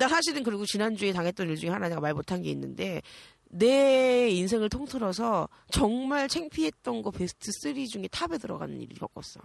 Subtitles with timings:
[0.00, 3.02] 나 사실은 그리고 지난주에 당했던 일 중에 하나 내가 말 못한 게 있는데
[3.50, 9.40] 내 인생을 통틀어서 정말 창피했던 거 베스트 3 중에 탑에 들어가는 일이 겪었어.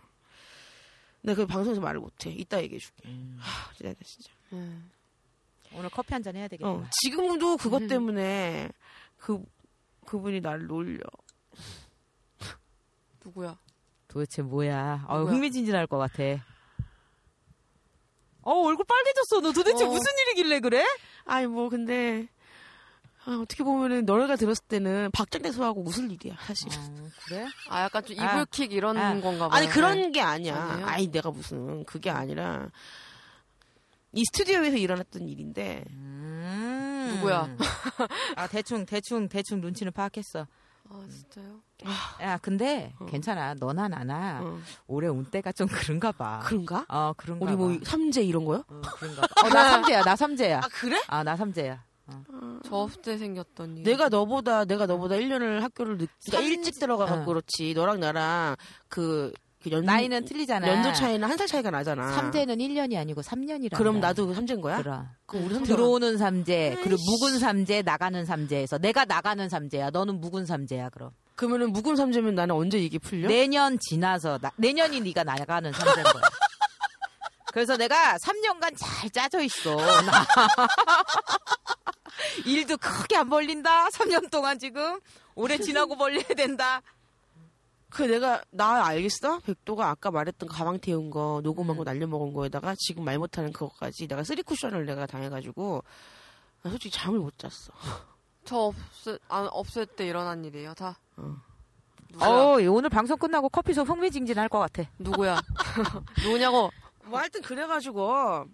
[1.24, 2.30] 내가 그 방송에서 말을 못해.
[2.32, 3.10] 이따 얘기해줄게.
[3.10, 3.36] 음.
[3.38, 4.32] 하, 진짜 진짜.
[4.54, 4.90] 음.
[5.74, 6.70] 오늘 커피 한 잔 해야 되겠다.
[6.70, 7.88] 어, 지금도 그것 음.
[7.90, 8.70] 때문에
[9.18, 9.44] 그
[10.06, 11.02] 그분이 나를 놀려.
[13.26, 13.58] 누구야?
[14.08, 15.04] 도대체 뭐야?
[15.10, 15.32] 어, 뭐야?
[15.34, 16.24] 흥미진진할 것 같아.
[18.46, 19.42] 어 얼굴 빨개졌어.
[19.42, 19.88] 너 도대체 어.
[19.90, 20.86] 무슨 일이길래 그래?
[21.26, 22.28] 아니 뭐 근데
[23.26, 26.70] 아, 어떻게 보면은 너네가 들었을 때는 박장대소하고 웃을 일이야 사실.
[26.78, 27.48] 어, 그래?
[27.70, 28.34] 아 약간 좀 아.
[28.34, 29.20] 이불킥 이런 아.
[29.20, 29.58] 건가 봐요.
[29.58, 30.56] 아니 그런 게 아니야.
[30.56, 30.88] 아니에요?
[30.88, 32.70] 아니 내가 무슨 그게 아니라
[34.14, 37.14] 이 스튜디오에서 일어났던 일인데 음.
[37.16, 37.50] 누구야?
[38.38, 40.46] 아 대충 대충 대충 눈치는 파악했어.
[40.90, 41.62] 아 진짜요?
[42.22, 43.06] 야 근데 어.
[43.06, 43.54] 괜찮아.
[43.56, 46.40] 너나 나나 어, 올해 운 때가 좀 그런가 봐.
[46.44, 46.86] 그런가?
[46.90, 47.76] 어 그런가 우리 뭐 봐.
[47.84, 48.64] 삼재 이런 거요?
[48.68, 49.28] 어, 그런가 봐.
[49.46, 50.02] 어 나 삼재야.
[50.04, 50.58] 나 삼재야.
[50.60, 51.02] 아 그래?
[51.08, 51.84] 아 나 삼재야.
[52.64, 53.84] 저 없을 때 생겼던 일.
[53.84, 57.26] 내가 너보다 내가 너보다 1년을 학교를 늦, 그러니까 삼- 일찍 들어가 갖고 어.
[57.26, 57.74] 그렇지.
[57.74, 58.56] 너랑 나랑
[58.88, 60.68] 그, 그 연, 나이는 틀리잖아.
[60.68, 62.12] 연도 차이는 한 살 차이가 나잖아.
[62.14, 63.76] 삼재는 1년이 아니고 3년이라.
[63.76, 64.78] 그럼 나도 그 삼재인 거야?
[64.78, 65.08] 그럼.
[65.26, 69.90] 그럼 우리 삼재 들어오는 삼재, 그리고 묵은 삼재, 나가는 삼재에서 내가 나가는 삼재야.
[69.90, 70.90] 너는 묵은 삼재야.
[70.90, 73.28] 그럼 그러면은 묵은 삼재면 나는 언제 이게 풀려?
[73.28, 76.24] 내년 지나서 나- 내년이 네가 나가는 삼재인 거야.
[77.52, 79.76] 그래서 내가 3년간 잘 짜져 있어.
[79.76, 80.26] 나.
[82.46, 83.88] 일도 크게 안 벌린다.
[83.90, 85.00] 3년 동안 지금
[85.36, 86.82] 올해 지나고 벌려야 된다.
[87.90, 89.40] 그 내가 나 알겠어?
[89.40, 91.86] 백도가 아까 말했던 가방 태운 거 녹음한 거 음.
[91.86, 95.84] 날려 먹은 거에다가 지금 말 못하는 그거까지 내가 쓰리 쿠션을 내가 당해가지고
[96.64, 97.74] 나 솔직히 잠을 못 잤어.
[98.46, 100.74] 저 없을 안 없을 때 일어난 일이에요.
[100.76, 100.98] 다.
[101.18, 101.36] 어.
[102.12, 102.28] 누구야?
[102.30, 104.84] 어, 오늘 방송 끝나고 커피숍 흥미진진할 것 같아.
[105.00, 105.42] 누구야?
[106.24, 106.72] 누구냐고?
[107.06, 108.46] 뭐 하여튼 그래가지고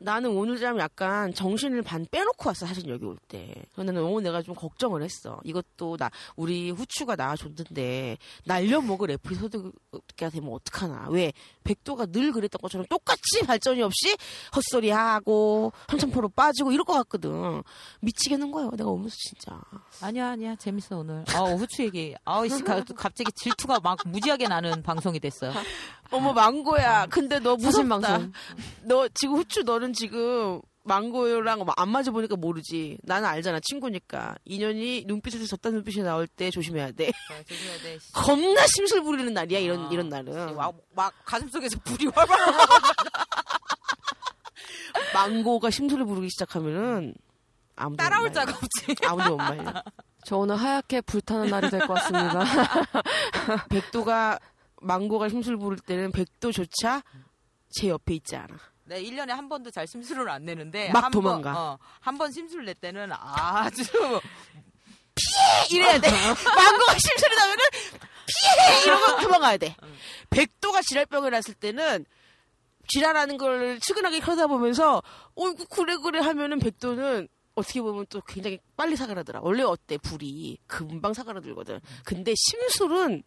[0.00, 3.52] 나는 오늘 잠 약간 정신을 반 빼놓고 왔어 사실 여기 올 때.
[3.74, 5.40] 근데 너무 내가 좀 걱정을 했어.
[5.44, 11.08] 이것도 나 우리 후추가 나와줬는데 날려먹을 에피소드가 되면 어떡하나.
[11.10, 11.32] 왜
[11.64, 14.16] 백도가 늘 그랬던 것처럼 똑같이 발전이 없이
[14.54, 17.62] 헛소리하고 한참포로 빠지고 이럴 것 같거든.
[18.00, 18.70] 미치겠는 거예요.
[18.76, 19.60] 내가 오면서 진짜.
[20.00, 20.54] 아니야, 아니야.
[20.56, 21.24] 재밌어, 오늘.
[21.34, 22.14] 아우, 후추 얘기.
[22.24, 25.50] 아우, 씨, 가- 갑자기 질투가 막 무지하게 나는 방송이 됐어.
[26.10, 27.06] 어머 망고야.
[27.06, 28.08] 근데 너 사실 무섭다.
[28.18, 28.32] 방송.
[28.84, 32.96] 너 지금 후추 너는 지금 망고랑 안 맞아 보니까 모르지.
[33.02, 34.36] 나는 알잖아 친구니까.
[34.46, 37.10] 인연이 눈빛에서 졌다 눈빛이 나올 때 조심해야 돼.
[37.46, 37.98] 조심해야 돼.
[38.14, 40.56] 겁나 심술 부리는 날이야 이런 아, 이런 날은.
[40.56, 42.38] 막, 막 가슴 속에서 불이 활발
[45.14, 47.14] 망고가 심술을 부르기 시작하면은
[47.76, 48.32] 아무도 따라올.
[48.32, 48.94] 자가 없지.
[49.06, 49.82] 아무도 못 말려.
[50.24, 52.44] 저 오늘 하얗게 불타는 날이 될 것 같습니다.
[53.70, 54.38] 백도가
[54.80, 57.02] 망고가 심술 부를 때는 백도조차
[57.70, 58.56] 제 옆에 있지 않아.
[58.84, 60.90] 네, 1년에 한 번도 잘 심술을 안 내는데.
[60.92, 61.52] 막 한 도망가.
[61.52, 63.82] 번, 어, 한번 심술 낼 때는 아주.
[65.70, 66.08] 이래야 돼.
[66.44, 67.64] 망고가 심술이 나면은
[68.26, 69.76] 피해 이러고 도망가야 돼.
[70.30, 72.04] 백도가 지랄병을 났을 때는
[72.88, 75.02] 지랄하는 걸 측은하게 쳐다보면서
[75.34, 79.40] 어이구 그래 그래 하면은 백도는 어떻게 보면 또 굉장히 빨리 사그라들어.
[79.42, 81.80] 원래 어때 불이 금방 사그라들거든.
[82.04, 83.22] 근데 심술은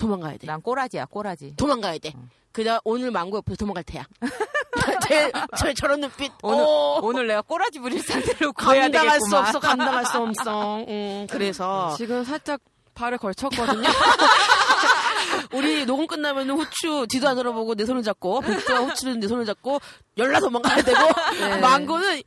[0.00, 0.46] 도망가야 돼.
[0.46, 1.54] 난 꼬라지야, 꼬라지.
[1.56, 2.12] 도망가야 돼.
[2.52, 4.04] 그냥 오늘 망고 옆에서 도망갈 테야.
[5.06, 6.32] 제, 저, 저런 눈빛.
[6.42, 9.36] 오늘, 어, 오늘 내가 꼬라지 부릴 상태로 감당할 수.
[9.36, 10.76] 없어, 감당할 수 없어.
[10.78, 12.60] 음, 그래서 지금 살짝
[12.94, 13.88] 발을 걸쳤거든요.
[15.52, 19.80] 우리 녹음 끝나면 후추 뒤도 안 돌아보고 내 손을 잡고 백도와 후추는 내 손을 잡고
[20.16, 20.98] 열나 도망가야 되고
[21.38, 21.58] 네.
[21.60, 22.22] 망고는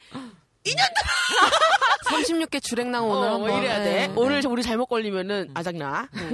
[2.06, 4.08] 36개 주랭랑 오늘 어, 한번 뭐 이래야 돼.
[4.08, 4.14] 네.
[4.16, 6.08] 오늘 우리 잘못 걸리면은 아작나.
[6.16, 6.34] 응.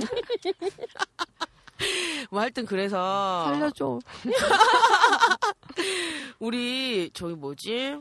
[2.31, 3.99] 뭐 하여튼 그래서 살려줘.
[6.39, 7.97] 우리 저기 뭐지?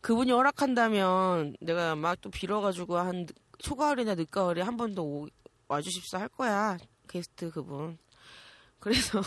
[0.00, 3.26] 그분이 허락한다면 내가 막 또 빌어가지고 한
[3.58, 5.26] 초가을이나 늦가을에 한 번 더
[5.68, 6.76] 와주십사 할 거야
[7.08, 7.98] 게스트 그분.
[8.78, 9.20] 그래서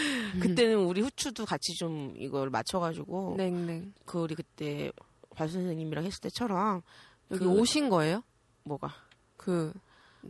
[0.40, 3.92] 그때는 우리 후추도 같이 좀 이걸 맞춰가지고 냉냉.
[4.04, 4.90] 그 우리 그때
[5.36, 6.82] 발 선생님이랑 했을 때처럼
[7.30, 8.22] 여기 그- 오신 거예요?
[8.64, 8.92] 뭐가?
[9.36, 9.72] 그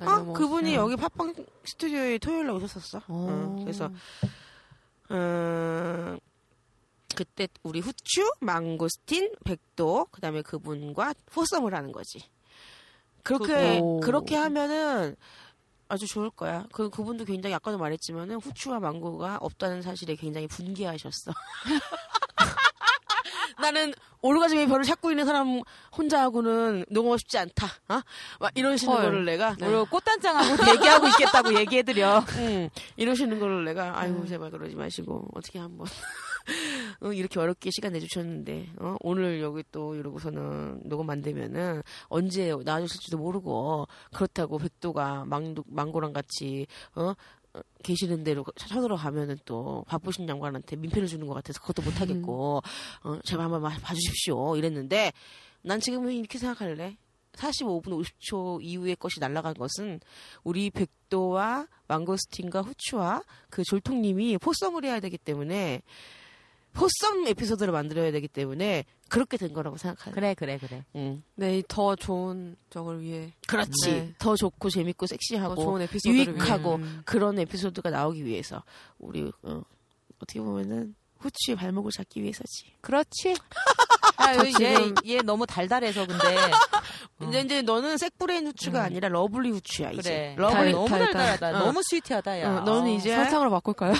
[0.00, 0.24] 아.
[0.32, 3.02] 그분이 여기 팟빵 스튜디오에 토요일에 오셨었어.
[3.08, 3.28] 오.
[3.28, 3.90] 응, 그래서
[5.10, 6.18] 음,
[7.14, 12.28] 그때 우리 후추, 망고스틴, 백도 그다음에 그분과 포썸을 하는 거지.
[13.22, 14.00] 그렇게 오.
[14.00, 15.16] 그렇게 하면은
[15.88, 16.66] 아주 좋을 거야.
[16.72, 21.32] 그 그분도 굉장히 아까도 말했지만은 후추와 망고가 없다는 사실에 굉장히 분개하셨어.
[23.60, 25.60] 나는 오르가즘의 별을 찾고 있는 사람
[25.98, 27.66] 혼자하고는 너무 쉽지 않다.
[27.90, 28.00] 어?
[28.40, 29.02] 막 이러시는 헐.
[29.02, 29.66] 거를 내가 네.
[29.66, 32.24] 우리 꽃단장하고 대기하고 있겠다고 얘기해드려.
[32.38, 35.86] 응, 이러시는 거를 내가 아이고 제발 그러지 마시고 어떻게 한번
[37.02, 38.96] 어, 이렇게 어렵게 시간 내주셨는데 어?
[39.00, 46.66] 오늘 여기 또 이러고서는 녹음 안 되면은 언제 나와주실지도 모르고 그렇다고 백도가 망 망고랑 같이
[46.94, 47.12] 어?
[47.54, 52.62] 어, 계시는 대로 쳐들어 가면은 또 바쁘신 장관한테 민폐를 주는 것 같아서 그것도 못 하겠고
[53.04, 54.56] 어, 제발 한번 마- 봐주십시오.
[54.56, 55.12] 이랬는데
[55.62, 56.96] 난 지금은 이렇게 생각할래.
[57.32, 59.98] 45분 50초 이후의 것이 날아간 것은
[60.44, 65.82] 우리 백도와 망고스틴과 후추와 그 졸통님이 foursome을 해야 되기 때문에
[66.74, 70.14] foursome 에피소드를 만들어야 되기 때문에 그렇게 된 거라고 생각해요.
[70.14, 70.84] 그래 그래 그래.
[70.96, 71.22] 응.
[71.36, 73.70] 네, 이 더 좋은 적을 위해 그렇지.
[73.86, 74.14] 네.
[74.18, 76.88] 더 좋고 재밌고 더 섹시하고 좋은 에피소드를 유익하고 위해.
[76.88, 77.02] 음.
[77.04, 78.62] 그런 에피소드가 나오기 위해서
[78.98, 79.62] 우리 어,
[80.18, 80.94] 어떻게 보면은
[81.24, 82.72] 후추의 발목을 잡기 위해서지.
[82.80, 83.34] 그렇지.
[84.16, 84.76] 아, 저 얘,
[85.06, 86.36] 얘 너무 달달해서 근데
[87.28, 88.84] 이제 이제 너는 sex brain 후추가 음.
[88.84, 90.02] 아니라 lovely 후추야 이제.
[90.02, 90.34] 그래.
[90.38, 91.12] lovely 달- 너무 달달.
[91.12, 91.48] 달달하다.
[91.48, 91.64] 어.
[91.66, 92.56] 너무 sweet하다 야.
[92.58, 92.94] 어, 너는 어.
[92.94, 93.94] 이제 설탕으로 바꿀까요?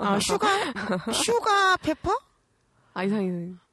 [0.00, 0.48] 아, sugar
[1.12, 2.16] sugar pepper
[2.94, 3.30] 아, 이상해.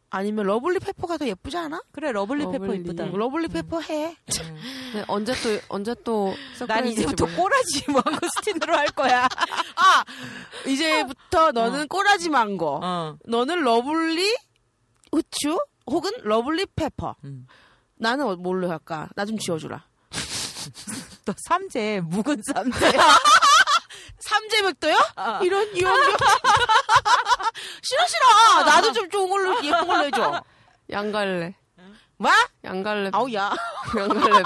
[0.09, 1.81] 아니면 lovely pepper가 더 예쁘지 않아?
[1.91, 2.79] 그래 lovely pepper lovely.
[2.79, 3.03] 이쁘다.
[3.05, 4.15] 응, lovely pepper 해.
[4.41, 4.61] 음.
[4.93, 7.25] 네, 언제 또, 언제 또, 난 surprise 이제부터?
[7.35, 9.25] 꼬라지 망고스틴으로 할 거야.
[9.25, 10.05] 아
[10.65, 12.79] 이제부터 너는 꼬라지 망고.
[12.83, 13.17] 어.
[13.25, 14.37] 너는 lovely
[15.11, 17.15] 후추 혹은 lovely pepper.
[17.25, 17.45] 음.
[17.99, 19.09] 나는 어- 뭘로 할까?
[19.15, 19.83] 나 좀 지워주라.
[21.25, 22.91] 또 삼재 묵은 삼재.
[24.19, 24.95] 삼재백도요?
[25.17, 25.39] 어.
[25.43, 26.17] 이런 염병.
[27.81, 28.63] 싫어 싫어.
[28.65, 30.43] 나도 좀 좋은 걸로 예쁜 걸로 해줘.
[30.89, 31.55] 양갈래.
[32.17, 32.31] 뭐?
[32.63, 33.09] 양갈래.
[33.13, 33.51] 아우 야.
[33.97, 34.43] 양갈래.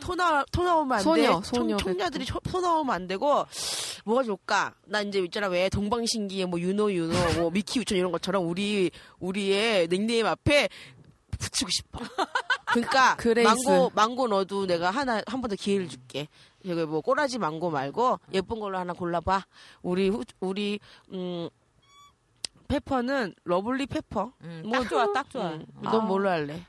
[0.00, 1.46] 토, 나, 토 나오면 안 소녀, 돼.
[1.48, 3.46] 소녀 총, 총녀들이 초- 토 나오면 안 되고
[4.04, 4.74] 뭐가 좋을까?
[4.86, 8.90] 나 이제 있잖아 왜 동방신기에 뭐 유노 유노 뭐 미키 유천 이런 것처럼 우리
[9.20, 10.68] 우리의 닉네임 앞에
[11.38, 12.00] 붙이고 싶어.
[12.66, 13.48] 그러니까 그레이스.
[13.68, 16.28] 망고 망고 너도 내가 하나 한 번 더 기회를 줄게.
[16.66, 19.44] 여기 뭐 꼬라지 망고 말고 예쁜 걸로 하나 골라봐.
[19.82, 20.78] 우리 후, 우리
[21.12, 21.48] 음
[22.68, 24.32] pepper는 lovely pepper.
[24.42, 25.50] 음, 뭐 딱 좋아 딱 좋아.
[25.52, 25.66] 응.
[25.84, 25.90] 아.
[25.90, 26.64] 넌 뭘로 할래?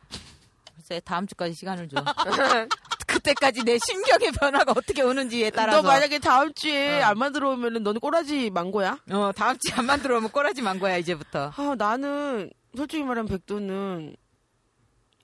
[0.75, 1.95] 글쎄 다음 주까지 시간을 줘.
[3.07, 5.81] 그때까지 내 심경의 변화가 어떻게 오는지에 따라서.
[5.81, 7.06] 너 만약에 다음 주에 어.
[7.06, 9.00] 안 만들어 오면은 너는 꼬라지 망고야?
[9.12, 11.54] 어 다음 주에 안 만들어 오면 꼬라지 망고야 이제부터.
[11.56, 14.16] 아, 나는 솔직히 말하면 백도는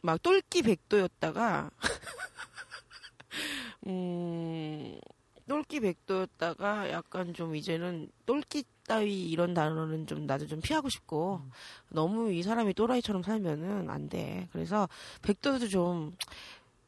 [0.04, 1.72] 막 똘끼 백도였다가
[3.88, 5.00] 음
[5.48, 11.42] 똘끼 백도였다가 약간 좀 이제는 똘끼 따위 이런 단어는 좀 나도 좀 피하고 싶고
[11.90, 14.48] 너무 이 사람이 또라이처럼 살면은 안 돼.
[14.52, 14.88] 그래서
[15.24, 16.16] 백도도 좀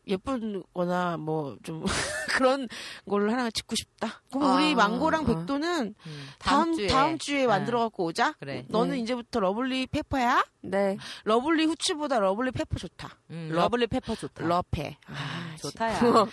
[0.07, 1.83] 예쁜 거나 뭐 좀
[2.39, 2.67] 그런
[3.09, 4.21] 걸로 하나 짓고 싶다.
[4.31, 5.25] 그럼 아, 우리 망고랑 아.
[5.25, 8.33] 백도는 음, 다음 다음 주에, 아, 만들어 갖고 오자.
[8.39, 8.65] 그래.
[8.69, 8.99] 너는 네.
[9.01, 10.43] 이제부터 lovely pepper야?
[10.61, 10.97] 네.
[11.23, 13.09] lovely 후추보다 lovely pepper 좋다.
[13.31, 14.45] 음, 러- lovely pepper 좋다.
[14.45, 14.97] 러페.
[15.07, 15.99] 아, 아, 좋다야.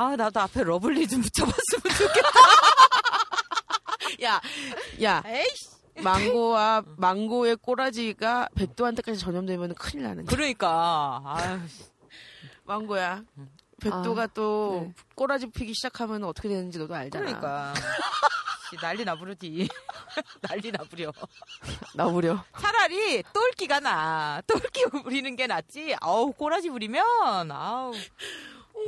[0.00, 2.30] 아 나도 앞에 lovely 좀 붙여봤으면 좋겠다.
[4.24, 4.40] 야,
[5.02, 6.02] 야, 에이씨.
[6.02, 10.34] 망고와 망고의 꼬라지가 백도한테까지 전염되면 큰일 나는 거야.
[10.34, 11.20] 그러니까.
[11.26, 11.60] 아유,
[12.64, 13.24] 망고야.
[13.82, 14.94] 백도가 아, 또 네.
[15.14, 17.22] 꼬라지 피기 시작하면 어떻게 되는지 너도 알잖아.
[17.26, 17.74] 그러니까.
[18.70, 19.68] 씨, 난리 나부르지.
[20.40, 21.12] 난리 나부려.
[21.94, 22.42] 나부려.
[22.58, 24.40] 차라리 똘끼가 나.
[24.46, 25.94] 똘끼 부리는 게 낫지.
[26.00, 27.92] 아우 꼬라지 부리면 아우.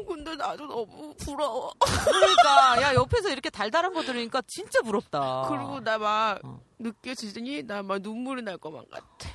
[0.01, 1.73] 어, 근데 나도 너무 부러워.
[2.05, 5.47] 그러니까 야 옆에서 이렇게 달달한 거 들으니까 진짜 부럽다.
[5.49, 6.61] 그리고 나막 어.
[6.79, 9.31] 느껴지더니 나 막 눈물이 날 것만 같아.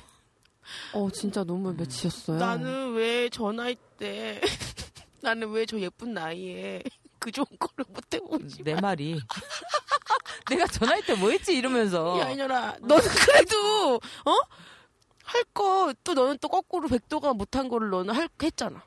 [0.92, 2.38] 어, 진짜 눈물 맺히셨어요.
[2.38, 4.40] 나는 왜저 나이 때
[5.22, 6.82] 나는 왜 저 예쁜 나이에
[7.18, 8.62] 그 좋은 거를 못 해보지?
[8.64, 9.20] 내 말이.
[10.48, 12.18] 내가 전화할 때 뭐 했지 이러면서.
[12.20, 14.32] 야 이년아, 너는 그래도 어?
[15.24, 18.82] 할 거 또 너는 또 거꾸로 백도가 못한 거를 너는 할 했잖아.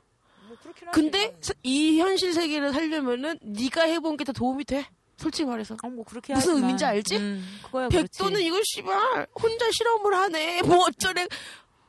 [0.92, 4.86] 근데 사- 이 현실 세계를 살려면은 네가 해본 게더 도움이 돼.
[5.16, 5.76] 솔직히 말해서.
[5.82, 6.56] 어, 뭐 그렇게 무슨.
[6.56, 7.16] 의미인지 알지?
[7.16, 8.40] 음, 백도는.
[8.40, 10.62] 이걸 씨발 혼자 실험을 하네.
[10.66, 11.26] 뭐 어쩌래.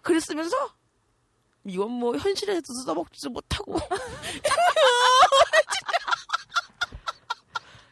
[0.01, 0.55] 그랬으면서
[1.65, 3.79] 이건 뭐 현실에서 써먹지도 못하고.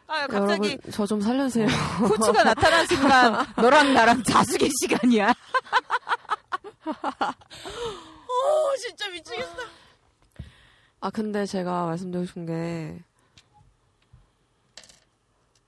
[0.08, 1.68] 아 갑자기 저 좀 살려주세요.
[1.68, 5.34] 후추가 나타난 순간 너랑 나랑 자숙의 시간이야.
[6.86, 9.56] 어 진짜 미치겠어.
[11.02, 13.04] 아, 근데 제가 말씀드리고 싶은 게,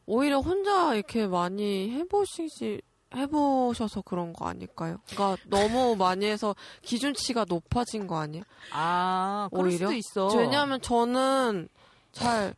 [0.06, 2.82] 오히려 혼자 이렇게 많이 해보시지,
[3.16, 4.98] 해보셔서 그런 거 아닐까요?
[5.10, 8.44] 그러니까 너무 많이 해서 기준치가 높아진 거 아니에요?
[8.72, 9.88] 아 그럴 오히려?
[9.88, 10.36] 수도 있어.
[10.38, 11.70] 왜냐하면 저는
[12.12, 12.56] 잘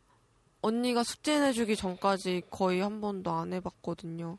[0.62, 4.38] 언니가 숙제 내주기 전까지 거의 한 번도 안 해봤거든요.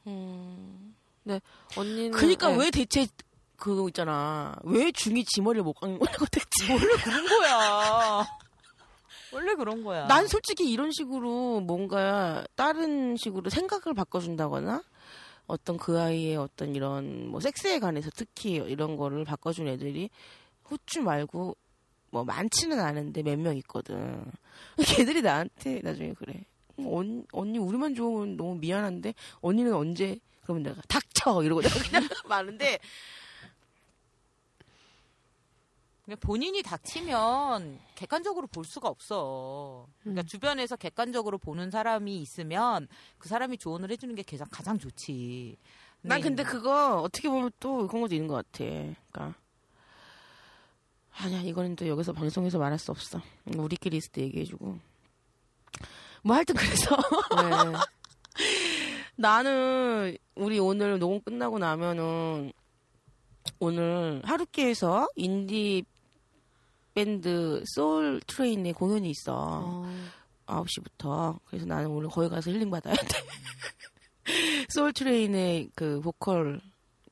[1.77, 2.57] 언니는 그러니까 네.
[2.57, 3.05] 왜 대체
[3.57, 4.55] 그거 있잖아.
[4.63, 6.71] 왜 중이 지머리를 못 깎는 거냐고 대체.
[6.73, 8.25] 원래 그런 거야.
[9.33, 10.07] 원래 그런 거야.
[10.07, 14.83] 난 솔직히 이런 식으로 뭔가 다른 식으로 생각을 바꿔준다거나
[15.47, 20.09] 어떤 그 아이의 어떤 이런 뭐 섹스에 관해서 특히 이런 거를 바꿔준 애들이
[20.63, 21.57] 후추 말고
[22.11, 24.23] 뭐 많지는 않은데 몇 명 있거든.
[24.77, 26.45] 걔들이 나한테 나중에 그래.
[26.79, 32.79] 언, 언니 우리만 좋으면 너무 미안한데 언니는 언제 그러면 내가 닥쳐 이러고 내가 그냥 많은데
[36.07, 39.85] 그냥 본인이 닥치면 객관적으로 볼 수가 없어.
[39.99, 40.25] 그러니까 음.
[40.25, 42.87] 주변에서 객관적으로 보는 사람이 있으면
[43.17, 45.57] 그 사람이 조언을 해주는 게 가장, 가장 좋지.
[46.03, 48.63] 난 근데 그거 어떻게 보면 또 그런 것도 있는 것 같아.
[48.63, 49.33] 그러니까
[51.11, 53.21] 아니야 이거는 또 여기서 방송에서 말할 수 없어.
[53.57, 54.79] 우리끼리 있을 때 얘기해주고
[56.23, 56.95] 뭐 하여튼 그래서
[57.35, 57.79] 네.
[59.17, 62.53] 나는 우리 오늘 녹음 끝나고 나면은
[63.59, 65.83] 오늘 하루키에서 인디
[66.97, 69.35] 밴드 소울 트레인의 공연이 있어.
[69.35, 69.85] 어,
[70.47, 71.39] 9시부터.
[71.45, 73.05] 그래서 나는 오늘 거기 가서 힐링 받아야 돼.
[74.69, 76.59] 소울 트레인의 그 보컬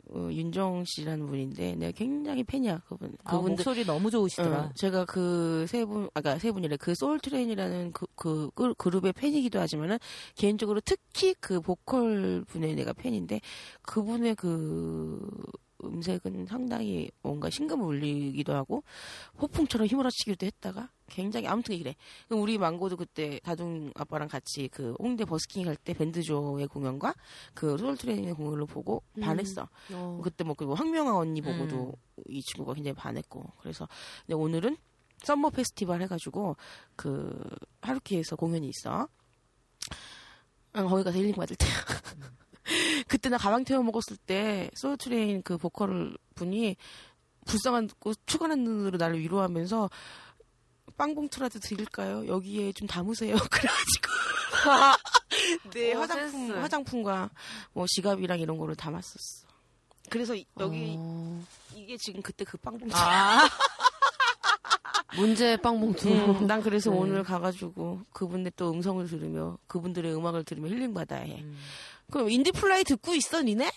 [0.10, 3.16] 어, 윤정 씨라는 분인데 내가 굉장히 팬이야 그분.
[3.26, 4.60] 아, 그분들 목소리 너무 좋으시더라.
[4.60, 6.78] 어, 제가 그 세 분, 아까 세 분이래.
[6.78, 10.00] 그 소울 트레인이라는 그, 그, 그 그룹의 팬이기도 하지만은
[10.36, 13.40] 개인적으로 특히 그 보컬 분의 내가 팬인데
[13.84, 15.20] 그분의 그
[15.88, 18.84] 음색은 상당히 뭔가 심금을 울리기도 하고
[19.38, 21.96] 폭풍처럼 휘몰아치기도 했다가 굉장히 아무튼 이래.
[22.30, 27.14] 우리 망고도 그때 다둥 아빠랑 같이 그 홍대 버스킹 할 때 밴드조의 공연과
[27.54, 29.22] 그 소울 트레인의 공연을 보고 음.
[29.22, 29.68] 반했어.
[29.94, 30.20] 어.
[30.24, 31.94] 그때 뭐 그리고 황명아 언니 보고도
[32.30, 33.88] 이 친구가 굉장히 반했고 그래서
[34.26, 34.78] 근데 오늘은
[35.24, 36.56] summer festival 해가지고
[36.96, 37.40] 그
[37.82, 39.08] 하루키에서 공연이 있어.
[40.74, 41.72] 아, 거기 가서 힐링 받을 때야.
[43.08, 46.76] 그때 나 가방 태워 먹었을 때 소울트레인 그 보컬 분이
[47.46, 49.90] 불쌍하고 측은한 눈으로 나를 위로하면서
[50.98, 52.28] 빵봉투라도 드릴까요?
[52.28, 53.36] 여기에 좀 담으세요.
[53.52, 54.10] 그래가지고
[55.74, 56.52] 내 어, 화장품 센스.
[56.54, 57.30] 화장품과
[57.74, 59.46] 뭐 지갑이랑 이런 거를 담았었어.
[60.10, 61.44] 그래서 이- 여기 어,
[61.76, 62.96] 이게 지금 그때 그 빵봉투.
[62.96, 63.48] 아,
[65.18, 66.10] 문제 빵봉투.
[66.10, 66.98] 음, 난 그래서 네.
[66.98, 71.42] 오늘 가가지고 그분의 또 음성을 들으며 그분들의 음악을 들으며 힐링 받아야 해.
[71.42, 71.58] 음.
[72.12, 73.72] 그럼 인디플라이 듣고 있어, 니네?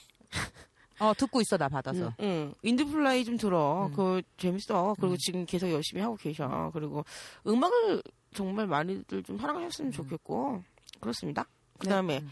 [1.00, 2.12] 어, 듣고 있어, 나 받아서.
[2.20, 2.52] 응.
[2.62, 3.86] 인디플라이 좀 들어.
[3.86, 3.90] 음.
[3.90, 4.94] 그거 재밌어.
[4.98, 5.18] 그리고 음.
[5.18, 6.70] 지금 계속 열심히 하고 계셔.
[6.74, 7.04] 그리고
[7.46, 8.02] 음악을
[8.34, 10.62] 정말 많이들 좀 사랑하셨으면 좋겠고
[11.00, 11.46] 그렇습니다.
[11.78, 12.30] 그 다음에 음.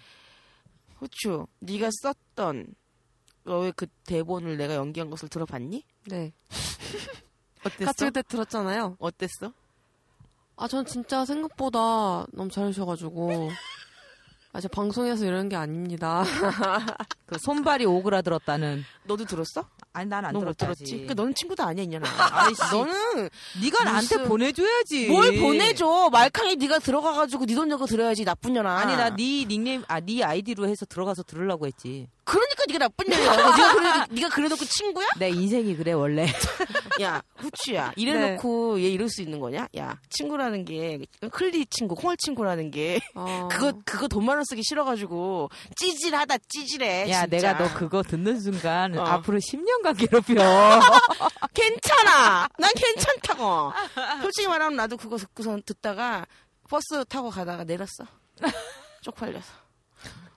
[0.98, 2.75] 후추, 네가 썼던
[3.44, 5.84] 너의 그 대본을 내가 연기한 것을 들어봤니?
[6.08, 6.32] 네.
[7.66, 7.85] 어땠어?
[7.87, 8.96] 같이 그때 들었잖아요.
[8.99, 9.52] 어땠어?
[10.56, 13.50] 아, 전 진짜 생각보다 너무 잘하셔가지고.
[14.52, 16.25] 아, 저 방송에서 이런 게 아닙니다.
[17.26, 18.82] 그 손발이 오그라들었다는.
[19.04, 19.68] 너도 들었어?
[19.96, 20.58] 아니, 난 안 들었지.
[20.58, 20.84] 들었지?
[20.92, 22.06] 그러니까 너는 친구도 아니야, 이년아.
[22.32, 22.60] 아이씨.
[22.72, 23.28] 너는
[23.62, 25.08] 네가 나한테 무슨- 보내줘야지.
[25.08, 26.10] 뭘 보내줘?
[26.12, 28.70] 말캉이 네가 들어가가지고 네 돈 내고 들어야지 나쁜 년아.
[28.78, 32.08] 아니, 나 네 닉네임, 아, 네 아이디로 해서 들어가서 들으려고 했지.
[32.24, 33.30] 그러니까 네가 나쁜 년이야.
[33.36, 35.06] 네가 그래 네가 그래놓고 친구야?
[35.18, 36.26] 내 인생이 그래, 원래.
[37.00, 37.92] 야 후추야.
[37.96, 39.68] 이래놓고 얘 이럴 수 있는 거냐?
[39.76, 40.98] 야 친구라는 게
[41.30, 43.48] 클리 친구, 콩알 친구라는 게 어.
[43.52, 47.10] 그거 그거 돈 많이 쓰기 싫어가지고 찌질하다 찌질해.
[47.10, 47.26] 야, 진짜.
[47.26, 49.02] 내가 너 그거 듣는 순간 어.
[49.04, 50.34] 앞으로 10년 간 괴롭혀.
[51.54, 52.48] 괜찮아.
[52.58, 53.72] 난 괜찮다고.
[54.22, 56.26] 솔직히 말하면 나도 그거 듣고선 듣다가
[56.68, 58.04] 버스 타고 가다가 내렸어.
[59.02, 59.46] 쪽팔려서.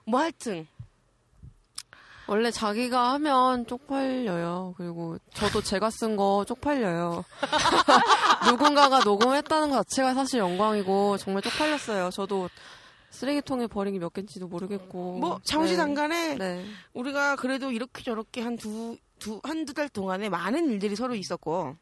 [0.06, 0.68] 뭐 하여튼
[2.28, 4.74] 원래 자기가 하면 쪽팔려요.
[4.76, 7.24] 그리고 저도 제가 쓴 거 쪽팔려요.
[8.48, 12.10] 누군가가 녹음했다는 것 자체가 사실 영광이고 정말 쪽팔렸어요.
[12.10, 12.48] 저도
[13.10, 15.18] 쓰레기통에 버린 게 몇 개인지도 모르겠고.
[15.18, 16.54] 뭐 장시장간에 네.
[16.54, 16.64] 네.
[16.94, 21.76] 우리가 그래도 이렇게 저렇게 한 두, 두, 한두 달 동안에 많은 일들이 서로 있었고,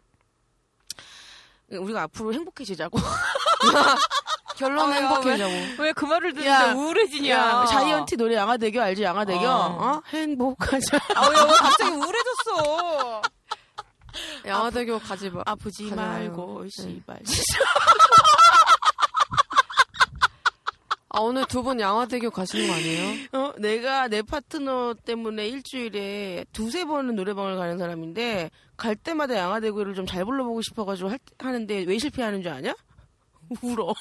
[1.70, 2.98] 우리가 앞으로 행복해지자고.
[4.58, 5.82] 결론은 아, 야, 행복해지자고.
[5.82, 7.28] 왜 그 말을 듣는데 야, 우울해지냐?
[7.30, 9.02] 야, 자이언티 노래 양화대교 알지?
[9.04, 9.46] 양화대교?
[9.46, 9.50] 어.
[9.78, 10.02] 어?
[10.08, 10.98] 행복하자.
[11.14, 13.22] 아, 야, 왜 갑자기 우울해졌어?
[14.46, 15.42] 양화대교 가지 마.
[15.46, 16.64] 아프지 가지 말고.
[16.64, 16.68] 네.
[16.70, 17.20] 씨발.
[21.18, 23.28] 아, 오늘 두 분 양화대교 가시는 거 아니에요?
[23.32, 23.52] 어?
[23.58, 30.24] 내가 내 파트너 때문에 일주일에 두세 번은 노래방을 가는 사람인데, 갈 때마다 양화대교를 좀 잘
[30.24, 32.72] 불러보고 싶어가지고 할- 하는데, 왜 실패하는 줄 아냐?
[33.62, 33.92] 울어.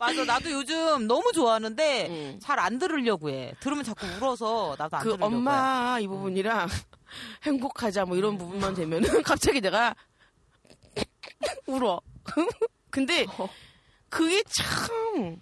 [0.00, 2.38] 맞아, 나도 요즘 너무 좋아하는데 응.
[2.42, 3.52] 잘안 들으려고 해.
[3.60, 5.36] 들으면 자꾸 울어서 나도 안 그 들으려고 해.
[5.36, 6.66] 엄마 이 부분이랑
[7.44, 9.94] 행복하자 뭐 이런 부분만 되면은 갑자기 내가
[11.66, 12.00] 울어.
[12.90, 13.26] 근데
[14.10, 15.36] 그게 참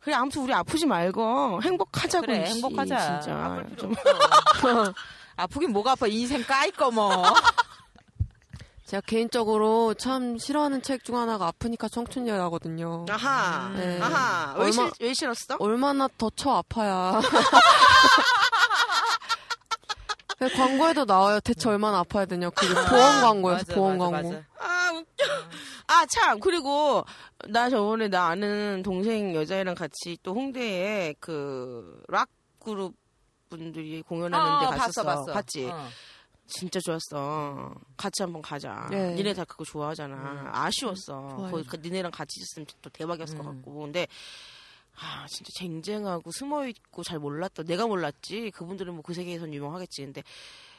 [0.00, 3.20] 그래 아무튼 우리 아프지 말고 행복하자고 그래, 행복하자.
[3.20, 3.94] 진짜 아플 필요 좀.
[5.36, 7.22] 아프긴 뭐가 아파 인생 까이꺼 뭐.
[8.84, 13.06] 제가 개인적으로 참 싫어하는 책 중 하나가 아프니까 청춘이야거든요.
[13.08, 13.70] 아하.
[13.74, 13.98] 네.
[14.00, 14.52] 아하.
[14.58, 15.56] 왜, 얼마- 싫, 왜 싫었어?
[15.58, 17.20] 얼마나 더 쳐 아파야.
[20.40, 21.40] 네, 광고에도 나와요.
[21.40, 22.50] 대체 얼마나 아파야 되냐.
[22.50, 23.64] 그게 보험 광고였어.
[23.66, 24.30] 맞아, 보험 맞아, 광고.
[24.32, 24.44] 맞아.
[24.60, 25.24] 아, 웃겨.
[25.94, 26.40] 아, 참.
[26.40, 27.04] 그리고,
[27.48, 32.94] 나 저번에 나 아는 동생 여자애랑 같이 또 홍대에 그, 락 그룹
[33.48, 35.02] 분들이 공연하는 데 어, 갔었어.
[35.02, 35.32] 봤어, 봤어.
[35.32, 35.66] 봤지?
[35.66, 35.88] 어.
[36.46, 37.74] 진짜 좋았어.
[37.96, 38.86] 같이 한번 가자.
[38.90, 39.14] 네.
[39.14, 40.14] 니네 다 그거 좋아하잖아.
[40.16, 40.48] 음.
[40.52, 41.36] 아쉬웠어.
[41.36, 41.50] 좋아요.
[41.50, 43.56] 거기 그 니네랑 같이 있었으면 또 대박이었을 것 음.
[43.56, 43.80] 같고.
[43.80, 44.06] 근데
[44.96, 47.62] 아 진짜 쟁쟁하고 숨어 있고 잘 몰랐다.
[47.62, 48.50] 내가 몰랐지.
[48.50, 50.02] 그분들은 뭐 그 세계에선 유명하겠지.
[50.04, 50.22] 근데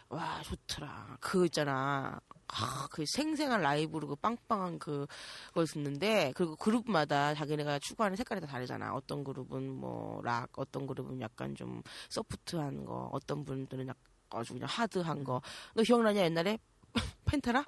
[0.10, 1.18] 와 좋더라.
[1.20, 2.20] 그 있잖아.
[2.48, 5.08] 아, 그 생생한 라이브로 그 빵빵한 그,
[5.54, 8.94] 걸 듣는데, 그리고 그룹마다 자기네가 추구하는 색깔이 다 다르잖아.
[8.94, 13.98] 어떤 그룹은 뭐, 락, 어떤 그룹은 약간 좀 소프트한 거, 어떤 분들은 약
[14.30, 15.42] 아주 그냥 하드한 거.
[15.74, 16.60] 너 기억나냐, 옛날에?
[17.26, 17.66] 펜타라?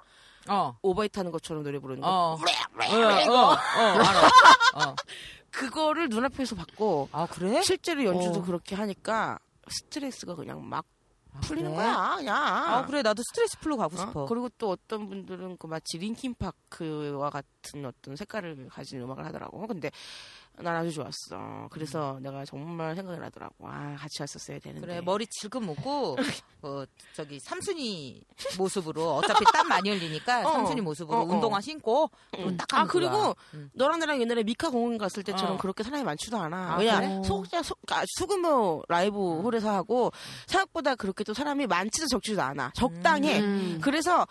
[0.48, 0.78] 어.
[0.82, 2.08] 오버히트 하는 것처럼 노래 부르는 거.
[2.08, 2.34] 어.
[2.34, 2.36] 어.
[2.36, 4.90] 어, 어, 어.
[4.90, 4.94] 어.
[5.50, 7.60] 그거를 눈앞에서 봤고, 아, 그래?
[7.62, 8.42] 실제로 연주도 어.
[8.42, 10.97] 그렇게 하니까, 스트레스가 그냥 막 아,
[11.42, 11.82] 풀리는 그래?
[11.84, 12.36] 거야, 그냥.
[12.36, 13.02] 아, 그래.
[13.02, 13.98] 나도 스트레스 풀로 가고 어?
[13.98, 14.26] 싶어.
[14.26, 19.66] 그리고 또 어떤 분들은 그 마치 링킨파크와 같은 어떤 색깔을 가진 음악을 하더라고.
[19.66, 19.90] 근데
[20.60, 21.68] 난 아주 좋았어.
[21.70, 23.54] 그래서 내가 정말 생각이 나더라고.
[23.68, 24.86] 아, 같이 왔었어야 되는데.
[24.86, 26.16] 그래 머리 질끈 묶고
[26.62, 26.84] 어,
[27.14, 28.22] 저기 삼순이
[28.58, 31.24] 모습으로 어차피 땀 많이 흘리니까 어, 삼순이 모습으로 어, 어.
[31.24, 32.44] 운동화 신고 응.
[32.44, 33.34] 그리고 딱 아, 그리고 좋아.
[33.54, 33.70] 응.
[33.74, 35.58] 너랑 나랑 옛날에 미카 공연 갔을 때처럼 어.
[35.58, 36.74] 그렇게 사람이 많지도 않아.
[36.74, 37.22] 아, 왜냐, 그래?
[37.24, 40.10] 소극장, 소, 아, 수금호 라이브 홀에서 하고,
[40.46, 42.72] 생각보다 그렇게 또 사람이 많지도 적지도 않아.
[42.74, 43.40] 적당해.
[43.40, 43.78] 음.
[43.82, 44.26] 그래서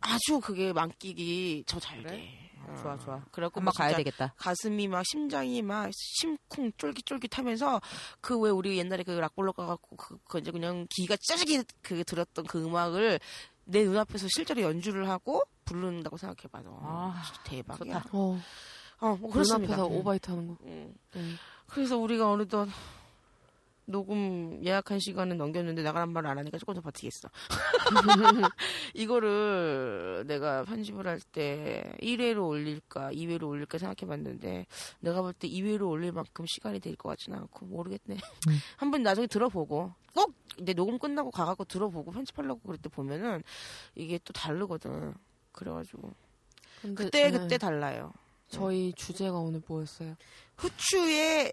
[0.00, 2.08] 아주 그게 만끽이 저 잘 돼.
[2.08, 2.41] 그래?
[2.68, 2.76] 어.
[2.82, 3.20] 좋아 좋아.
[3.30, 4.34] 그래갖고 한번 뭐 가야 되겠다.
[4.36, 7.80] 가슴이 막 심장이 막 심쿵 쫄깃쫄깃하면서
[8.20, 12.44] 그 왜 우리 옛날에 그 락볼러 가갖고 그, 그 이제 그냥 기가 짜지게 그 들었던
[12.46, 13.20] 그 음악을
[13.64, 16.62] 내 눈앞에서 실제로 연주를 하고 부른다고 생각해봐.
[16.62, 16.78] 너.
[16.82, 18.02] 아, 진짜 대박이야.
[18.02, 18.08] 좋다.
[18.16, 18.38] 어,
[19.00, 19.76] 어, 뭐 그렇습니다.
[19.76, 20.56] 눈앞에서 오바이트 하는 거.
[20.64, 20.94] 음.
[21.16, 21.38] 음.
[21.68, 22.68] 그래서 우리가 어느덧
[23.84, 27.28] 녹음 예약한 시간은 넘겼는데 나가란 말을 안 하니까 조금 더 버티겠어.
[28.94, 34.66] 이거를 내가 편집을 할 때 1회로 올릴까 2회로 올릴까 생각해 봤는데
[35.00, 38.16] 내가 볼 때 2회로 올릴 만큼 시간이 될 것 같지는 않고 모르겠네.
[38.76, 43.42] 한번 나중에 들어보고 꼭 이제 녹음 끝나고 가갖고 들어보고 편집하려고 그럴 때 보면은
[43.94, 45.14] 이게 또 다르거든.
[45.52, 46.12] 그래가지고
[46.82, 47.38] 근데, 그때 네.
[47.38, 48.12] 그때 달라요.
[48.48, 50.14] 저희 주제가 오늘 뭐였어요?
[50.56, 51.52] 후추의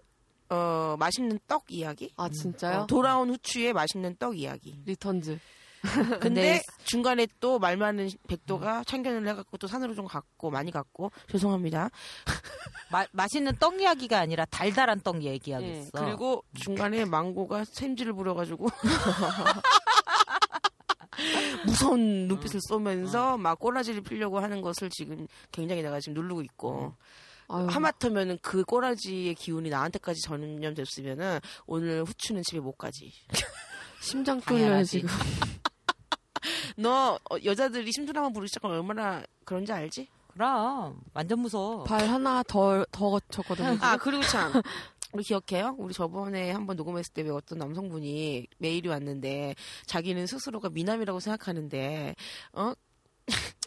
[0.50, 2.12] 어 맛있는 떡 이야기?
[2.16, 2.80] 아 진짜요?
[2.80, 4.78] 어, 돌아온 후추의 맛있는 떡 이야기.
[4.84, 5.38] Returns.
[6.20, 11.88] 근데 중간에 또 말 많은 백도가 참견을 해갖고 또 산으로 좀 갔고 많이 갔고 죄송합니다.
[12.92, 15.90] 마, 맛있는 떡 이야기가 아니라 달달한 떡 얘기하겠어.
[15.94, 18.66] 음, 그리고 중간에 망고가 샘지를 부려가지고
[21.66, 26.94] 무서운 눈빛을 쏘면서 막 꼬라지를 피려고 하는 것을 지금 굉장히 내가 지금 누르고 있고
[27.50, 33.12] 아유, 하마터면은 그 꼬라지의 기운이 나한테까지 전염됐으면은 오늘 후추는 집에 못 가지.
[34.00, 34.84] 심장 뚫려요.
[34.84, 35.08] 지금.
[36.76, 40.08] 너 어, 여자들이 심술한번 부르기 시작하면 얼마나 그런지 알지?
[40.28, 41.84] 그럼 완전 무서워.
[41.84, 43.76] 발 하나 더, 더 거쳤거든요.
[43.80, 44.52] 아 그리고 참
[45.12, 45.74] 우리 기억해요?
[45.76, 49.54] 우리 저번에 한번 녹음했을 때 왜 어떤 남성분이 메일이 왔는데
[49.86, 52.14] 자기는 스스로가 미남이라고 생각하는데
[52.52, 52.72] 어,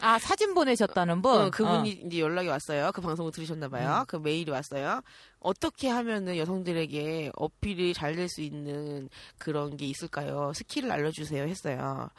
[0.04, 1.32] 아 사진 보내셨다는 분.
[1.32, 2.92] 어, 그분이 이제 연락이 왔어요.
[2.92, 4.00] 그 방송을 들으셨나 봐요.
[4.00, 4.04] 음.
[4.06, 5.00] 그 메일이 왔어요.
[5.40, 10.52] 어떻게 하면은 여성들에게 어필이 잘 될 수 있는 그런 게 있을까요?
[10.54, 12.10] 스킬을 알려주세요 했어요.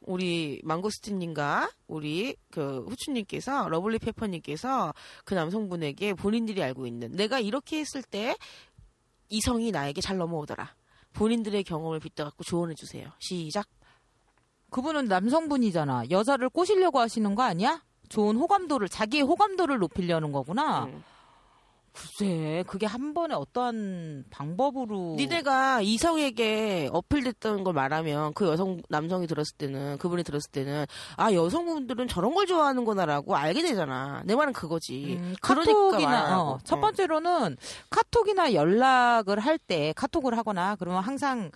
[0.00, 4.92] 우리 망고스틴님과 우리 그 후추님께서 러블리 페퍼님께서
[5.24, 8.36] 그 남성분에게 본인들이 알고 있는 내가 이렇게 했을 때
[9.28, 10.74] 이성이 나에게 잘 넘어오더라.
[11.12, 13.10] 본인들의 경험을 빗대갖고 조언해 주세요.
[13.20, 13.66] 시작.
[14.70, 16.04] 그분은 남성분이잖아.
[16.10, 17.82] 여자를 꼬시려고 하시는 거 아니야?
[18.08, 20.84] 좋은 호감도를 자기의 호감도를 높이려는 거구나.
[20.84, 21.02] 음.
[21.92, 29.56] 글쎄, 그게 한 번에 어떠한 방법으로 니네가 이성에게 어필됐던 걸 말하면 그 여성 남성이 들었을
[29.56, 34.22] 때는 그분이 들었을 때는 아 여성분들은 저런 걸 좋아하는구나라고 알게 되잖아.
[34.26, 35.16] 내 말은 그거지.
[35.18, 36.40] 음, 그러니까 카톡이나.
[36.40, 36.80] 어, 첫 어.
[36.80, 37.56] 번째로는
[37.90, 41.50] 카톡이나 연락을 할 때 카톡을 하거나 그러면 항상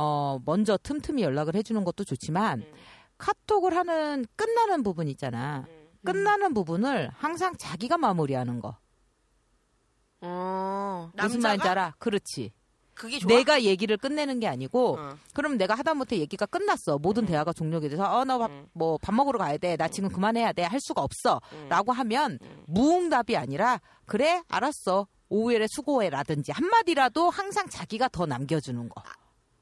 [0.00, 2.72] 어 먼저 틈틈이 연락을 해주는 것도 좋지만 음.
[3.18, 5.64] 카톡을 하는 끝나는 부분 있잖아.
[5.68, 5.88] 음.
[6.04, 8.76] 끝나는 부분을 항상 자기가 마무리하는 거.
[10.20, 11.94] 어, 무슨 말인지 알아?
[11.98, 12.52] 그렇지.
[12.94, 13.28] 그게 좋아.
[13.28, 15.16] 내가 얘기를 끝내는 게 아니고 어.
[15.34, 16.98] 그럼 내가 하다못해 얘기가 끝났어.
[16.98, 18.66] 모든 대화가 종료가 돼서 어나 음.
[18.72, 19.76] 뭐밥 먹으러 가야 돼.
[19.76, 20.62] 나 지금 그만해야 돼.
[20.62, 21.40] 할 수가 없어.
[21.52, 21.66] 음.
[21.68, 22.64] 라고 하면 음.
[22.68, 25.08] 무응답이 아니라 그래 알았어.
[25.28, 29.02] 오후에 수고해라든지 한마디라도 항상 자기가 더 남겨주는 거.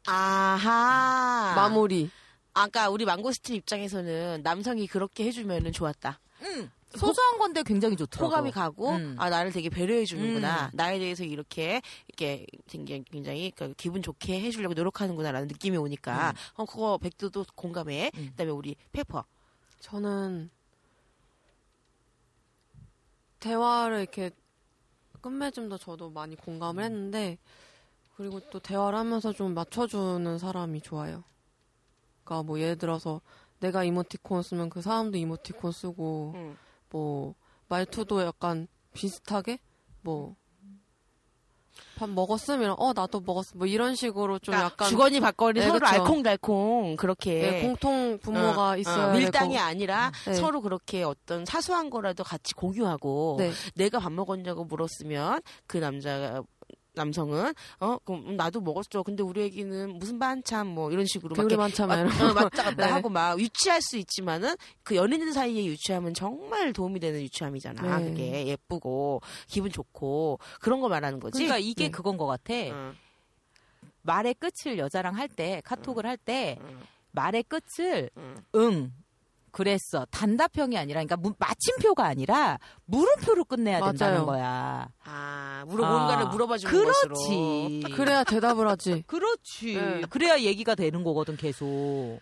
[0.07, 1.55] 아하.
[1.57, 2.11] 마무리.
[2.55, 6.21] 아까 우리 망고스틴 입장에서는 남성이 그렇게 해주면은 좋았다.
[6.43, 6.71] 응.
[6.95, 8.27] 소소한 건데 굉장히 좋더라고.
[8.27, 9.17] 호감이 가고 음.
[9.19, 10.71] 아 나를 되게 배려해 주는구나 음.
[10.73, 16.97] 나에 대해서 이렇게 이렇게 굉장히 굉장히 그 기분 좋게 해주려고 노력하는구나라는 느낌이 오니까 어 그거
[16.97, 18.29] 백도도 공감해 음.
[18.31, 19.25] 그다음에 우리 페퍼
[19.81, 20.49] 저는
[23.41, 24.31] 대화를 이렇게
[25.21, 27.37] 끝맺음도 저도 많이 공감을 했는데
[28.17, 31.23] 그리고 또 대화를 하면서 좀 맞춰주는 사람이 좋아요.
[32.25, 33.21] 그러니까 뭐 예를 들어서
[33.61, 36.57] 내가 이모티콘 쓰면 그 사람도 이모티콘 쓰고 음.
[36.91, 37.35] 뭐
[37.69, 39.59] 말투도 약간 비슷하게
[40.03, 40.37] 뭐
[41.97, 45.81] 밥 먹었으면 어 나도 먹었어 뭐 이런 식으로 좀 그러니까 약간 주거니 받거니 네, 서로
[45.81, 45.87] 그쵸.
[45.87, 49.65] 알콩달콩 그렇게 네, 공통 분모가 어, 있어야 어, 밀당이 되고.
[49.65, 50.35] 아니라 네.
[50.35, 53.53] 서로 그렇게 어떤 사소한 거라도 같이 공유하고 네.
[53.75, 56.43] 내가 밥 먹었냐고 물었으면 그 남자
[56.97, 59.05] 남성은 어 그럼 나도 먹었죠.
[59.05, 62.07] 근데 우리 애기는 무슨 반찬 뭐 이런 식으로 막 개구리 이렇게 많잖아요.
[62.07, 62.85] 어, 왔다 갔다 네.
[62.85, 67.99] 하고 막 유치할 수 있지만은 그 연인들 사이에 유치하면 정말 도움이 되는 유치함이잖아.
[67.99, 68.05] 네.
[68.05, 71.39] 그게 예쁘고 기분 좋고 그런 거 말하는 거지.
[71.39, 71.91] 그러니까 이게 네.
[71.91, 72.55] 그건 것 같아.
[72.73, 72.93] 어,
[74.03, 76.81] 말의 끝을 여자랑 할 때 카톡을 할때 음.
[77.13, 78.37] 말의 끝을 음.
[78.55, 78.93] 응
[79.57, 84.27] 그랬어 단답형이 아니라 그러니까 무- 마침표가 아니라 물음표로 끝내야 된다는 맞아요.
[84.27, 84.89] 거야.
[85.05, 87.15] 아 물어 아, 뭔가를 물어봐 주는 것으로.
[87.15, 87.83] 그렇지.
[87.95, 89.03] 그래야 대답을 하지.
[89.09, 89.75] 그렇지.
[89.77, 90.01] 네.
[90.11, 92.21] 그래야 얘기가 되는 거거든 계속.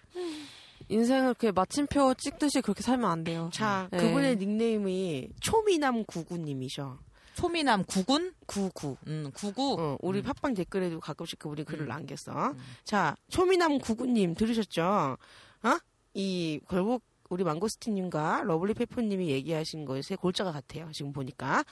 [0.89, 3.51] 인생을 이렇게 마침표 찍듯이 그렇게 살면 안 돼요.
[3.53, 3.99] 자 네.
[3.99, 6.99] 그분의 닉네임이 초미남 구구님이셔.
[7.35, 8.33] 초미남 구군?
[8.47, 8.97] 구구.
[9.09, 9.77] 음 구구.
[9.81, 10.23] 어, 우리 음.
[10.23, 11.89] 팟빵 댓글에도 가끔씩 그분이 글을 음.
[11.89, 12.31] 남겼어.
[12.51, 12.59] 음.
[12.85, 15.17] 자, 초미남 구구님 들으셨죠?
[15.65, 15.79] 어?
[16.15, 17.03] 이 결국
[17.35, 20.89] 우리 망고스틴님과 러블리 페퍼님이 얘기하신 것에 골자가 같아요.
[20.93, 21.65] 지금 보니까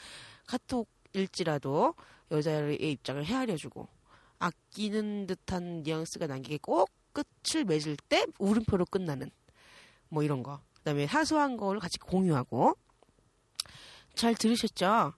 [0.49, 1.95] 카톡일지라도
[2.33, 3.87] 여자의 입장을 헤아려주고
[4.41, 9.31] 아끼는 듯한 뉘앙스가 남기게 꼭 끝을 맺을 때 물음표로 끝나는
[10.09, 10.61] 뭐 이런 거.
[10.79, 12.77] 그다음에 사소한 걸 같이 공유하고
[14.17, 15.13] 잘 들으셨죠?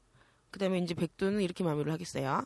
[0.51, 2.45] 그다음에 이제 백도는 이렇게 마무리를 하겠어요.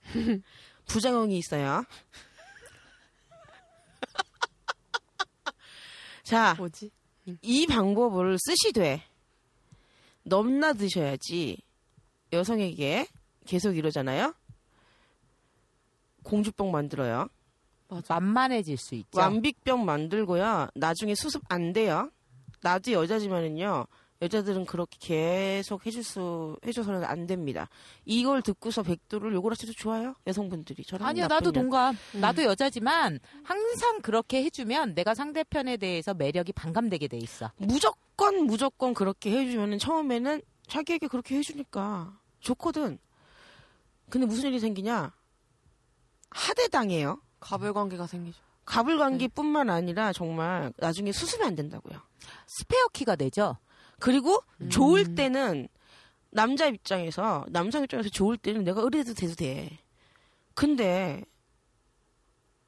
[0.86, 1.84] 부작용이 있어요.
[6.24, 6.90] 자, 뭐지?
[7.42, 9.02] 이 방법을 쓰시되
[10.22, 11.58] 넘나드셔야지
[12.32, 13.06] 여성에게
[13.46, 14.34] 계속 이러잖아요.
[16.22, 17.28] 공주병 만들어요.
[17.88, 18.14] 맞아.
[18.14, 19.18] 만만해질 수 있죠.
[19.18, 20.68] 완비병 만들고요.
[20.74, 22.10] 나중에 수습 안 돼요.
[22.62, 23.86] 나도 여자지만은요.
[24.22, 27.68] 여자들은 그렇게 계속 해줄 수 해줘서는 안 됩니다.
[28.04, 30.14] 이걸 듣고서 백도를 욕을 하셔도 좋아요.
[30.26, 31.64] 여성분들이 저랑 아니야 나도 년.
[31.64, 31.96] 동감.
[32.16, 32.20] 음.
[32.20, 37.50] 나도 여자지만 항상 그렇게 해주면 내가 상대편에 대해서 매력이 반감되게 돼 있어.
[37.56, 42.98] 무조건 무조건 그렇게 해주면은 처음에는 자기에게 그렇게 해주니까 좋거든.
[44.10, 45.14] 근데 무슨 일이 생기냐?
[46.30, 47.22] 하대 당해요.
[47.40, 48.38] 가불 관계가 생기죠.
[48.66, 51.98] 가불 관계뿐만 아니라 정말 나중에 수습이 안 된다고요.
[52.46, 53.56] 스페어 키가 되죠.
[54.00, 54.68] 그리고 음.
[54.70, 55.68] 좋을 때는
[56.30, 59.78] 남자 입장에서 남성 입장에서 좋을 때는 내가 의뢰도 돼도 돼.
[60.54, 61.24] 근데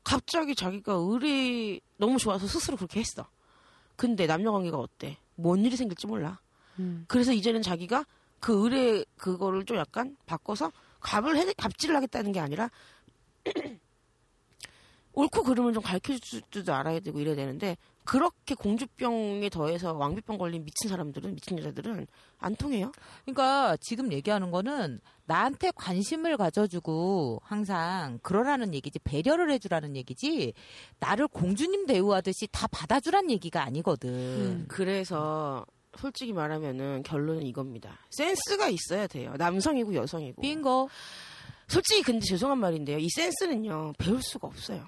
[0.04, 3.26] 갑자기 자기가 의뢰 너무 좋아서 스스로 그렇게 했어.
[3.96, 5.16] 근데 남녀 관계가 어때?
[5.34, 6.40] 뭔 일이 생길지 몰라.
[6.78, 7.04] 음.
[7.08, 8.04] 그래서 이제는 자기가
[8.40, 12.70] 그 의뢰 그거를 좀 약간 바꿔서 갑을 해 갑질을 하겠다는 게 아니라
[15.14, 20.64] 옳고 그름을 좀 가르쳐 줄 줄도 알아야 되고 이래야 되는데 그렇게 공주병에 더해서 왕비병 걸린
[20.64, 22.06] 미친 사람들은 미친 여자들은
[22.38, 22.92] 안 통해요.
[23.24, 30.52] 그러니까 지금 얘기하는 거는 나한테 관심을 가져주고 항상 그러라는 얘기지 배려를 해주라는 얘기지
[30.98, 34.10] 나를 공주님 대우하듯이 다 받아주란 얘기가 아니거든.
[34.10, 34.64] 음.
[34.68, 35.64] 그래서
[35.96, 37.98] 솔직히 말하면은 결론은 이겁니다.
[38.10, 39.34] 센스가 있어야 돼요.
[39.36, 40.42] 남성이고 여성이고.
[40.42, 40.88] 빙고.
[41.68, 42.98] 솔직히 근데 죄송한 말인데요.
[42.98, 44.84] 이 센스는요 배울 수가 없어요.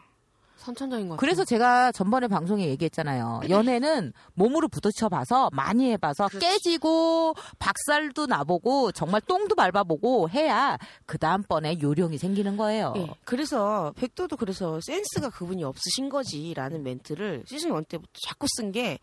[0.65, 1.21] 선천적인 것 같아요.
[1.21, 3.43] 그래서 제가 전번에 방송에 얘기했잖아요.
[3.49, 6.47] 연애는 몸으로 부딪혀봐서 많이 해봐서 그렇지.
[6.47, 12.95] 깨지고 박살도 나보고 정말 똥도 밟아보고 해야 그 다음번에 요령이 생기는 거예요.
[12.97, 13.09] 예.
[13.25, 18.99] 그래서 백도도 그래서 센스가 그분이 없으신 거지라는 멘트를 시즌 1 때부터 자꾸 쓴 게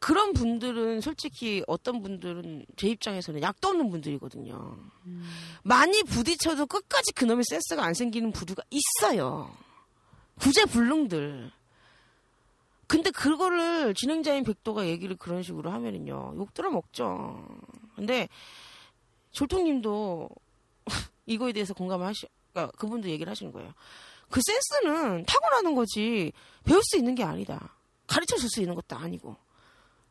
[0.00, 4.76] 그런 분들은 솔직히 어떤 분들은 제 입장에서는 약도 없는 분들이거든요.
[5.62, 9.50] 많이 부딪혀도 끝까지 그놈의 센스가 안 생기는 부류가 있어요.
[10.40, 11.50] 구제불능들.
[12.86, 17.46] 근데 그거를 진행자인 백도가 얘기를 그런 식으로 하면은요 욕 들어 먹죠.
[17.94, 18.28] 근데
[19.32, 20.30] 졸통님도
[21.26, 23.74] 이거에 대해서 공감하시, 그러니까 그분도 얘기를 하시는 거예요.
[24.30, 26.32] 그 센스는 타고나는 거지
[26.64, 27.74] 배울 수 있는 게 아니다.
[28.06, 29.36] 가르쳐 줄 수 있는 것도 아니고.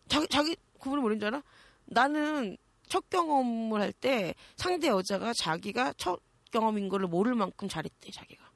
[0.08, 1.44] 자기 자기 그분은 뭐라는 줄 알아?
[1.86, 6.20] 나는 첫 경험을 할 때 상대 여자가 자기가 첫
[6.52, 8.47] 경험인 거를 모를 만큼 잘했대 자기가.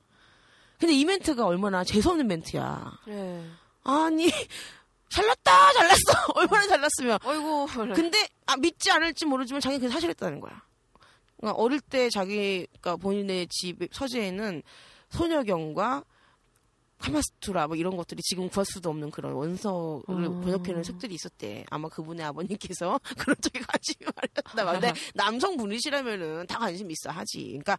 [0.82, 2.92] 근데 이 멘트가 얼마나 재수없는 멘트야.
[3.06, 3.46] 네.
[3.84, 4.32] 아니
[5.10, 6.02] 잘났다 잘났어
[6.34, 7.68] 얼마나 잘났으면 어이구.
[7.94, 10.64] 근데 아, 믿지 않을지 모르지만 자기 그게 사실했다는 거야.
[11.38, 14.64] 그러니까 어릴 때 자기가 본인의 집 서재에는
[15.12, 16.04] 소녀경과
[17.02, 20.42] 카마스투라 뭐 이런 것들이 지금 구할 수도 없는 그런 원서를 어.
[20.42, 21.66] 번역해놓은 책들이 있었대.
[21.70, 24.80] 아마 그분의 아버님께서 그런 쪽에 관심이 많았나 봐.
[24.80, 27.48] 근데 남성분이시라면은 다 관심 있어 하지.
[27.48, 27.78] 그러니까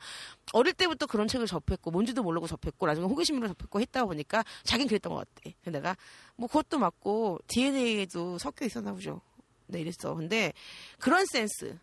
[0.53, 5.13] 어릴 때부터 그런 책을 접했고 뭔지도 모르고 접했고 나중에 호기심으로 접했고 했다 보니까 자긴 그랬던
[5.13, 5.55] 것 같대.
[5.63, 5.97] 근데 내가
[6.37, 9.21] 뭐 그것도 맞고 DNA에도 섞여 있었나 보죠.
[9.67, 10.15] 네 이랬어.
[10.15, 10.53] 근데
[10.99, 11.79] 그런 센스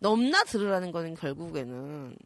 [0.00, 2.16] 넘나 들으라는 거는 결국에는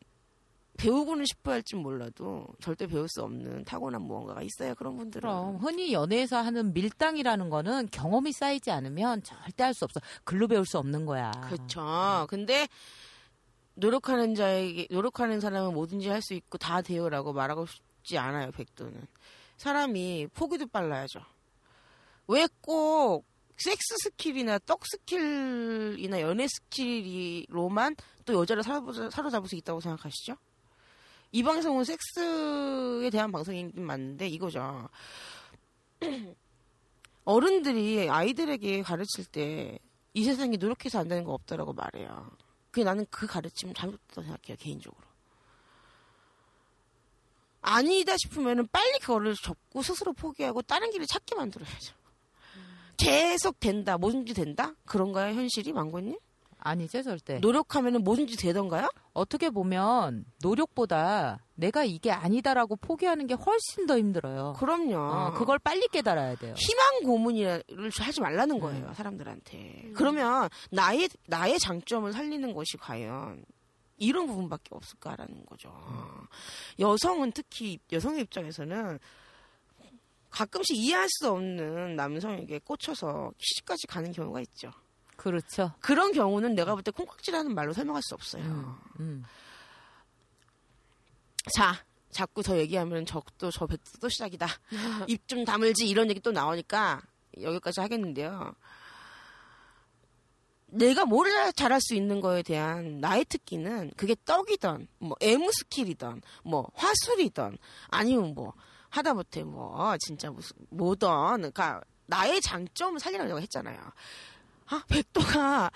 [0.76, 4.74] 배우고는 싶어 할진 몰라도 절대 배울 수 없는 타고난 무언가가 있어요.
[4.74, 5.20] 그런 분들은.
[5.28, 10.00] 그럼 흔히 연애에서 하는 밀당이라는 거는 경험이 쌓이지 않으면 절대 할 수 없어.
[10.24, 11.30] 글로 배울 수 없는 거야.
[11.48, 12.26] 그렇죠.
[12.28, 12.68] 근데
[13.74, 18.50] 노력하는 자에게 노력하는 사람은 뭐든지 할 수 있고 다 돼요라고 말하고 싶지 않아요.
[18.52, 19.06] 백도는
[19.56, 21.20] 사람이 포기도 빨라야죠.
[22.26, 23.24] 왜 꼭
[23.56, 30.34] 섹스 스킬이나 떡 스킬이나 연애 스킬로만 또 여자를 사로잡- 사로잡을 수 있다고 생각하시죠?
[31.34, 34.88] 이 방송은 섹스에 대한 방송이긴 맞는데 이거죠.
[37.24, 39.78] 어른들이 아이들에게 가르칠 때
[40.14, 42.30] 이 세상에 노력해서 안 되는 거 없다라고 말해요.
[42.70, 45.02] 그 나는 그 가르침 잘못됐다고 생각해요 개인적으로.
[47.60, 51.94] 아니다 싶으면은 빨리 그거를 접고 스스로 포기하고 다른 길을 찾게 만들어야죠.
[52.96, 54.74] 계속 된다, 뭐든지 된다?
[54.84, 56.16] 그런가요, 현실이, 망고님?
[56.64, 57.38] 아니죠, 절대.
[57.40, 58.88] 노력하면은 뭐든지 되던가요?
[59.12, 64.54] 어떻게 보면 노력보다 내가 이게 아니다라고 포기하는 게 훨씬 더 힘들어요.
[64.58, 64.96] 그럼요.
[64.96, 66.54] 어, 그걸 빨리 깨달아야 돼요.
[66.56, 67.62] 희망 고문을
[68.00, 69.92] 하지 말라는 거예요, 사람들한테.
[69.94, 73.44] 그러면 나의, 나의 장점을 살리는 것이 과연
[73.98, 75.70] 이런 부분밖에 없을까라는 거죠.
[76.78, 78.98] 여성은 특히 여성의 입장에서는
[80.30, 84.72] 가끔씩 이해할 수 없는 남성에게 꽂혀서 시집까지 가는 경우가 있죠.
[85.16, 85.72] 그렇죠.
[85.80, 88.42] 그런 경우는 내가 볼 때 콩깍지라는 말로 설명할 수 없어요.
[88.44, 89.24] 음, 음.
[91.54, 94.46] 자, 자꾸 더 얘기하면 저또 저 뱉도 또 시작이다.
[95.08, 97.02] 입 좀 다물지 이런 얘기 또 나오니까
[97.40, 98.54] 여기까지 하겠는데요.
[100.66, 106.68] 내가 뭘 잘할 수 있는 거에 대한 나의 특기는 그게 떡이던 뭐 애무 스킬이던 뭐
[106.74, 108.54] 화술이던 아니면 뭐
[108.88, 113.78] 하다못해 뭐 진짜 무슨 뭐던 그러니까 나의 장점을 살리려고 했잖아요.
[114.66, 115.70] 아 백도가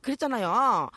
[0.00, 0.90] 그랬잖아요.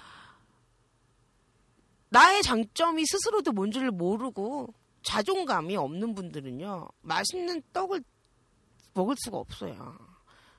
[2.09, 8.03] 나의 장점이 스스로도 뭔지를 모르고 자존감이 없는 분들은요 맛있는 떡을
[8.93, 9.97] 먹을 수가 없어요.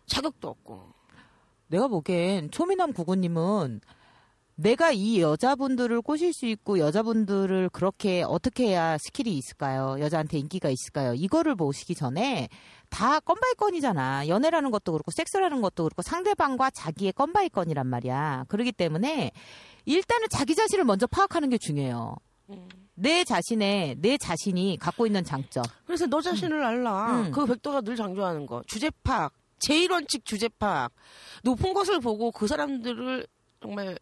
[0.06, 0.92] 자격도 없고.
[1.68, 3.80] 내가 보기엔 초미남 구구님은
[4.61, 9.96] 내가 이 여자분들을 꼬실 수 있고 여자분들을 그렇게 어떻게 해야 스킬이 있을까요?
[10.01, 11.14] 여자한테 인기가 있을까요?
[11.14, 12.49] 이거를 보시기 전에
[12.90, 14.29] 다 건 by 건이잖아.
[14.29, 18.44] 연애라는 것도 그렇고 섹스라는 것도 그렇고 상대방과 자기의 건 by 건이란 말이야.
[18.49, 19.31] 그렇기 때문에
[19.87, 22.16] 일단은 자기 자신을 먼저 파악하는 게 중요해요.
[22.94, 25.64] 내 자신의 내 자신이 갖고 있는 장점.
[25.87, 27.23] 그래서 너 자신을 알라.
[27.23, 27.31] 음.
[27.31, 28.62] 그 백도가 늘 강조하는 거.
[28.66, 29.33] 주제 파악.
[29.66, 30.92] 제1원칙 주제 파악.
[31.44, 33.27] 높은 것을 보고 그 사람들을
[33.62, 33.99] 정말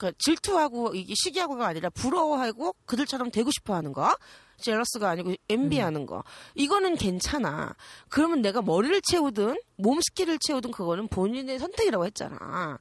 [0.00, 4.16] 그러니까 질투하고 이게 시기하고가 아니라 부러워하고 그들처럼 되고 싶어 하는 거.
[4.56, 6.24] jealous가 아니고 envy하는 거.
[6.54, 7.74] 이거는 괜찮아.
[8.08, 12.78] 그러면 내가 머리를 채우든 몸 스킬을 채우든 그거는 본인의 선택이라고 했잖아.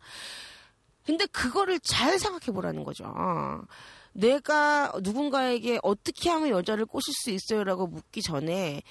[1.05, 3.13] 근데 그거를 잘 생각해 보라는 거죠.
[4.13, 8.81] 내가 누군가에게 어떻게 하면 여자를 꼬실 수 있어요라고 묻기 전에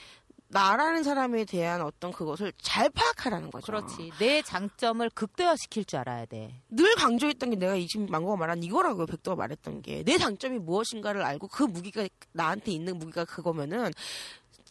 [0.51, 3.67] 나라는 사람에 대한 어떤 그것을 잘 파악하라는 거죠.
[3.67, 4.13] 그렇지.
[4.19, 6.63] 내 장점을 극대화시킬 줄 알아야 돼.
[6.71, 9.07] 늘 강조했던 게 내가 이 지금 망고가 말한 이거라고요.
[9.07, 13.93] 백도가 말했던 게 내 장점이 무엇인가를 알고 그 무기가 나한테 있는 무기가 그거면은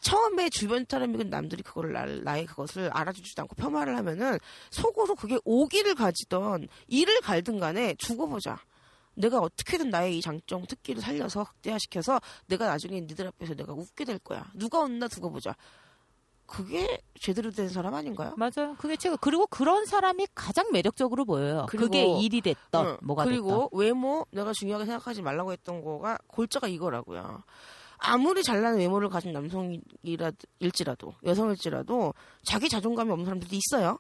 [0.02, 4.40] 처음에 주변 사람이건 남들이 그거를 나, 나의 그것을 알아주지도 않고 폄하를 하면은
[4.72, 8.60] 속으로 그게 오기를 가지던 이를 갈든 간에 죽어보자.
[9.18, 14.20] 내가 어떻게든 나의 이 장점 특기를 살려서 극대화시켜서 내가 나중에 니들 앞에서 내가 웃게 될
[14.20, 14.46] 거야.
[14.54, 15.56] 누가 웃나 두고 보자.
[16.46, 18.34] 그게 제대로 된 사람 아닌가요?
[18.38, 18.76] 맞아요.
[18.78, 21.66] 그게 제가 그리고 그런 사람이 가장 매력적으로 보여요.
[21.68, 22.98] 그게 일이 됐던 응.
[23.02, 23.70] 뭐가 그리고 됐던.
[23.74, 27.44] 외모 내가 중요하게 생각하지 말라고 했던 거가 골자가 이거라고요.
[27.98, 34.00] 아무리 잘나는 외모를 가진 남성이라 일지라도 여성일지라도 자기 자존감이 없는 사람들도 있어요.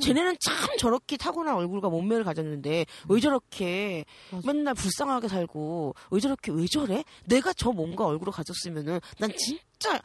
[0.00, 4.52] 쟤네는 참 저렇게 타고난 얼굴과 몸매를 가졌는데 왜 저렇게 맞아.
[4.52, 7.04] 맨날 불쌍하게 살고 왜 저렇게 왜 저래?
[7.26, 10.00] 내가 저 몸과 얼굴을 가졌으면은 난 진짜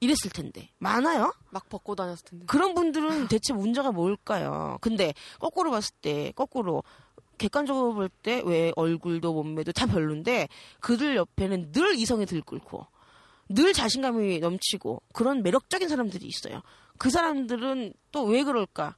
[0.00, 1.32] 이랬을 텐데 많아요.
[1.50, 2.44] 막 벗고 다녔을 텐데.
[2.46, 4.78] 그런 분들은 대체 문제가 뭘까요?
[4.80, 6.82] 근데 거꾸로 봤을 때 거꾸로
[7.38, 10.48] 객관적으로 볼 때 왜 얼굴도 몸매도 다 별론데
[10.80, 12.86] 그들 옆에는 늘 이성이 들끓고
[13.50, 16.62] 늘 자신감이 넘치고 그런 매력적인 사람들이 있어요.
[16.98, 18.96] 그 사람들은 또 왜 그럴까?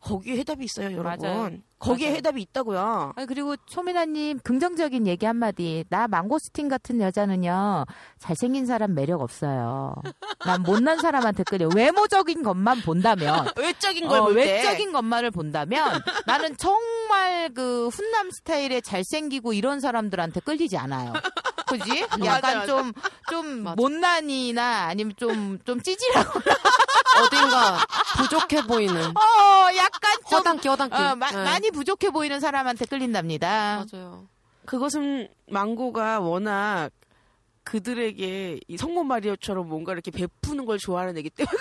[0.00, 1.04] 거기에 해답이 있어요, 여러분.
[1.04, 1.50] 맞아요.
[1.78, 2.16] 거기에 맞아요.
[2.16, 3.12] 해답이 있다고요.
[3.16, 5.84] 아니, 그리고 초미나님 긍정적인 얘기 한마디.
[5.88, 7.84] 나 망고스틴 같은 여자는요
[8.18, 9.94] 잘생긴 사람 매력 없어요.
[10.44, 11.68] 난 못난 사람한테 끌려.
[11.74, 14.54] 외모적인 것만 본다면, 외적인 걸 어, 볼 때.
[14.54, 21.12] 외적인 것만을 본다면 나는 정말 그 훈남 스타일의 잘생기고 이런 사람들한테 끌리지 않아요.
[21.68, 22.06] 그지?
[22.24, 22.66] 약간.
[22.66, 22.92] 좀,
[23.30, 23.74] 좀 맞아.
[23.76, 26.40] 못난이나 아니면 좀, 좀 찌질하고,
[27.24, 27.78] 어딘가
[28.16, 30.94] 부족해 보이는 어, 약간 좀, 허당끼 허당끼.
[30.96, 31.44] 어, 마- 네.
[31.44, 33.84] 많이 부족해 보이는 사람한테 끌린답니다.
[33.92, 34.26] 맞아요.
[34.66, 36.90] 그것은 망고가 워낙
[37.64, 41.56] 그들에게 이 성모 마리오처럼 뭔가 이렇게 베푸는 걸 좋아하는 애기 때문에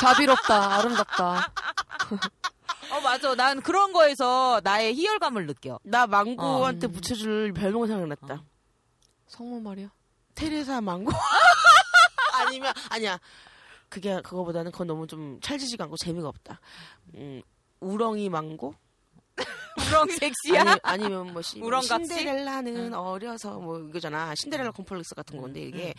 [0.00, 1.52] 자비롭다, 아름답다.
[3.10, 3.34] 어, 맞아.
[3.34, 5.78] 난 그런 거에서 나의 희열감을 느껴.
[5.82, 6.92] 나 망고한테 음.
[6.92, 8.44] 붙여줄 별명 생각났다.
[9.26, 9.90] 성모 말이야.
[10.34, 11.10] 테레사 망고?
[12.34, 13.18] 아니면 아니야.
[13.88, 16.60] 그게 그거보다는 그건 너무 좀 찰지지가 않고 재미가 없다.
[17.14, 17.42] 음,
[17.80, 18.74] 우렁이 망고?
[19.78, 20.62] 우렁 섹시야?
[20.62, 22.06] 아니, 아니면 뭐 시, 우렁같이?
[22.06, 24.34] 신데렐라는 어려서 뭐 이거잖아.
[24.36, 25.94] 신데렐라 콤플렉스 같은 건데 이게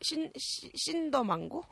[0.00, 1.64] 신, 신 신더 망고?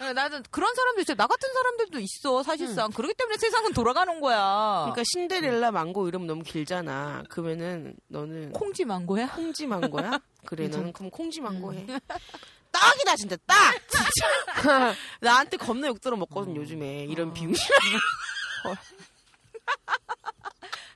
[0.00, 1.16] 네, 나는 그런 사람도 있어요.
[1.16, 2.90] 나 같은 사람들도 있어, 사실상.
[2.90, 4.80] 그렇기 때문에 세상은 돌아가는 거야.
[4.92, 7.22] 그러니까 신데렐라 망고 이름 너무 길잖아.
[7.28, 9.28] 그러면은 너는 콩지 망고야?
[9.34, 10.18] 콩지 망고야?
[10.46, 11.86] 그래, 너는 그럼 콩지 망고 해.
[12.72, 13.74] 딱이다, 진짜, 딱!
[13.86, 14.94] 진짜.
[15.20, 17.04] 나한테 겁나 욕들어 먹거든, 요즘에.
[17.04, 17.58] 이런 비웃이.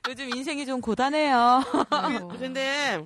[0.09, 1.63] 요즘 인생이 좀 고단해요.
[2.39, 3.05] 근데,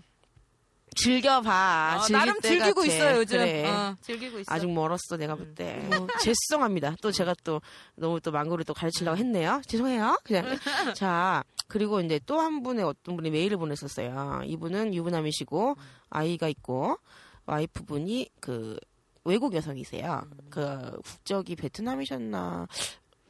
[0.96, 2.00] 즐겨봐.
[2.02, 2.86] 어, 나름 때 즐기고 같아.
[2.86, 3.38] 있어요, 요즘.
[3.40, 3.66] 그래.
[3.70, 4.54] 어, 즐기고 있어.
[4.54, 5.76] 아직 멀었어, 내가 볼 때.
[5.90, 6.96] 뭐, 죄송합니다.
[7.02, 7.62] 또 제가 또,
[7.96, 9.62] 너무 또 망고를 또 가르치려고 했네요.
[9.68, 10.20] 죄송해요.
[10.24, 10.46] 그냥.
[10.98, 14.42] 자, 그리고 이제 또 한 분의 어떤 분이 메일을 보냈었어요.
[14.46, 15.76] 이분은 유부남이시고,
[16.10, 16.98] 아이가 있고,
[17.46, 18.78] 와이프분이 그,
[19.24, 20.24] 외국 여성이세요.
[20.50, 22.68] 그, 국적이 베트남이셨나,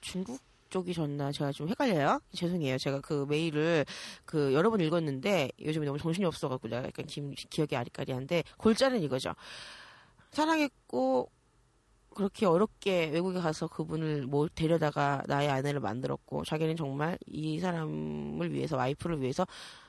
[0.02, 0.40] 중국?
[0.72, 2.20] 쪽이셨나 제가 좀 헷갈려요.
[2.34, 2.80] 죄송해요.
[2.80, 3.86] 제가 그 메일을
[4.26, 9.34] 그 여러 번 읽었는데 요즘에 너무 정신이 없어갖고 내가 약간 기, 기억이 아리까리한데 골자는 이거죠.
[10.32, 11.30] 사랑했고
[12.14, 18.76] 그렇게 어렵게 외국에 가서 그분을 뭐 데려다가 나의 아내를 만들었고 자기는 정말 이 사람을 위해서
[18.78, 19.46] 와이프를 위해서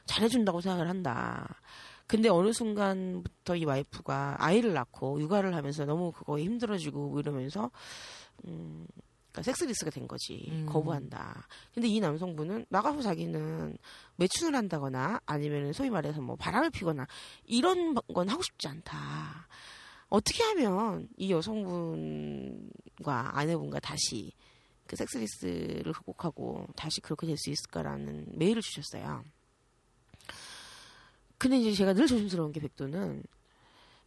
[0.06, 1.60] 잘해준다고 생각을 한다.
[2.06, 7.70] 근데 어느 순간부터 이 와이프가 아이를 낳고 육아를 하면서 너무 그거에 힘들어지고 이러면서
[8.44, 8.86] 음
[9.32, 10.66] 그러니까 섹스리스가 된 거지 음.
[10.66, 11.48] 거부한다.
[11.74, 13.76] 근데 이 남성분은 나가서 자기는
[14.16, 17.06] 매춘을 한다거나 아니면 소위 말해서 뭐 바람을 피거나
[17.46, 19.48] 이런 건 하고 싶지 않다.
[20.08, 22.68] 어떻게 하면 이 여성분과
[23.38, 24.32] 아내분과 다시
[24.86, 29.24] 그 섹스리스를 극복하고 다시 그렇게 될 수 있을까라는 메일을 주셨어요.
[31.38, 33.24] 근데 이제 제가 늘 조심스러운 게 백도는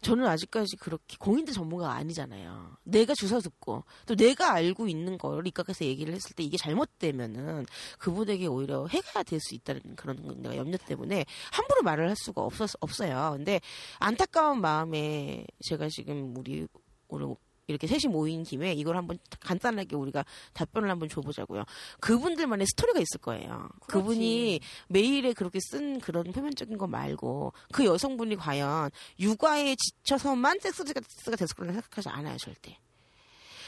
[0.06, 2.78] 저는 아직까지 그렇게 공인대 전문가가 아니잖아요.
[2.84, 7.66] 내가 주워 듣고 또 내가 알고 있는 걸 입각해서 얘기를 했을 때 이게 잘못되면은
[7.98, 12.70] 그분에게 오히려 해가 될 수 있다는 그런 내가 염려 때문에 함부로 말을 할 수가 없었,
[12.80, 13.34] 없어요.
[13.36, 13.60] 근데
[14.00, 16.68] 안타까운 마음에 제가 지금 우리
[17.08, 17.36] 오늘
[17.68, 20.24] 이렇게 셋이 모인 김에 이걸 한번 간단하게 우리가
[20.54, 21.64] 답변을 한번 줘보자고요.
[22.00, 23.70] 그분들만의 스토리가 있을 거예요.
[23.88, 31.02] 그분이 메일에 그렇게 쓴 그런 표면적인 거 말고 그 여성분이 과연 육아에 지쳐서만 섹스가
[31.36, 32.78] 됐을 거라 생각하지 않아요, 절대.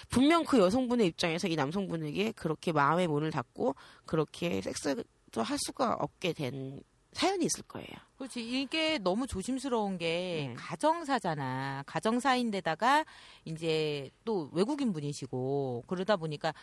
[0.10, 5.04] 분명 그 여성분의 입장에서 이 남성분에게 그렇게 마음의 문을 닫고 그렇게 섹스도
[5.36, 6.82] 할 수가 없게 된
[7.18, 7.90] 사연이 있을 거예요.
[8.18, 8.48] 그렇지.
[8.62, 10.56] 이게 너무 조심스러운 게 음.
[10.56, 11.84] 가정사잖아.
[11.88, 13.06] 가정사인데다가
[13.44, 16.54] 이제 또 외국인 분이시고 그러다 보니까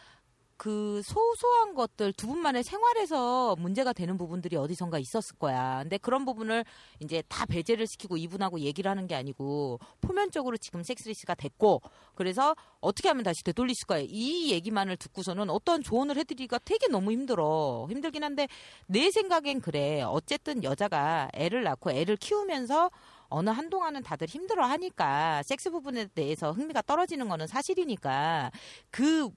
[0.57, 5.81] 그 소소한 것들 두 분만의 생활에서 문제가 되는 부분들이 어디선가 있었을 거야.
[5.83, 6.65] 근데 그런 부분을
[7.01, 11.83] 이제 다 배제를 시키고 이분하고 얘기를 하는 게 아니고 포면적으로 지금 섹스리스가 됐고
[12.15, 14.03] 그래서 어떻게 하면 다시 되돌리실 거야.
[14.07, 17.87] 이 얘기만을 듣고서는 어떤 조언을 해드리기가 되게 너무 힘들어.
[17.91, 18.47] 힘들긴 한데
[18.87, 20.03] 내 생각엔 그래.
[20.03, 22.91] 어쨌든 여자가 애를 낳고 애를 키우면서
[23.29, 28.53] 어느 한동안은 다들 힘들어 하니까 섹스 부분에 대해서 흥미가 떨어지는 거는 사실이니까
[28.91, 29.29] 그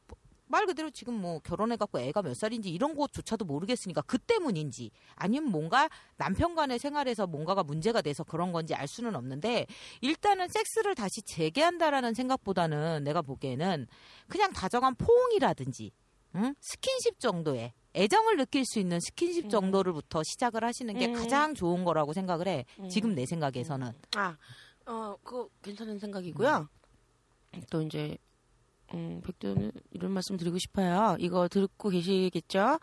[0.47, 5.89] 말 그대로 지금 뭐 결혼해갖고 애가 몇 살인지 이런 것조차도 모르겠으니까 그 때문인지 아니면 뭔가
[6.17, 9.67] 남편 간의 생활에서 뭔가가 문제가 돼서 그런 건지 알 수는 없는데
[10.01, 13.87] 일단은 섹스를 다시 재개한다라는 생각보다는 내가 보기에는
[14.27, 15.91] 그냥 다정한 포옹이라든지
[16.35, 16.53] 응?
[16.61, 19.49] 스킨십 정도의 애정을 느낄 수 있는 스킨십 음.
[19.49, 21.13] 정도를부터 시작을 하시는 게 음.
[21.13, 22.65] 가장 좋은 거라고 생각을 해.
[22.89, 23.91] 지금 내 생각에서는.
[24.15, 24.37] 아,
[24.85, 26.69] 어, 그거 괜찮은 생각이고요.
[27.71, 28.17] 또 이제,
[28.93, 31.15] 음, 백도는 이런 말씀 드리고 싶어요.
[31.19, 32.79] 이거 듣고 계시겠죠?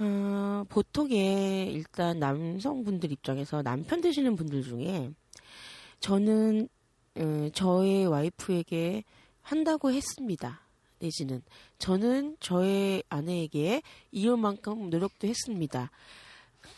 [0.00, 5.10] 어, 보통의 일단 남성분들 입장에서 남편 되시는 분들 중에
[6.00, 6.68] 저는
[7.16, 9.04] 어, 저의 와이프에게
[9.42, 10.60] 한다고 했습니다.
[11.00, 11.42] 내지는
[11.78, 15.90] 저는 저의 아내에게 이혼만큼 노력도 했습니다.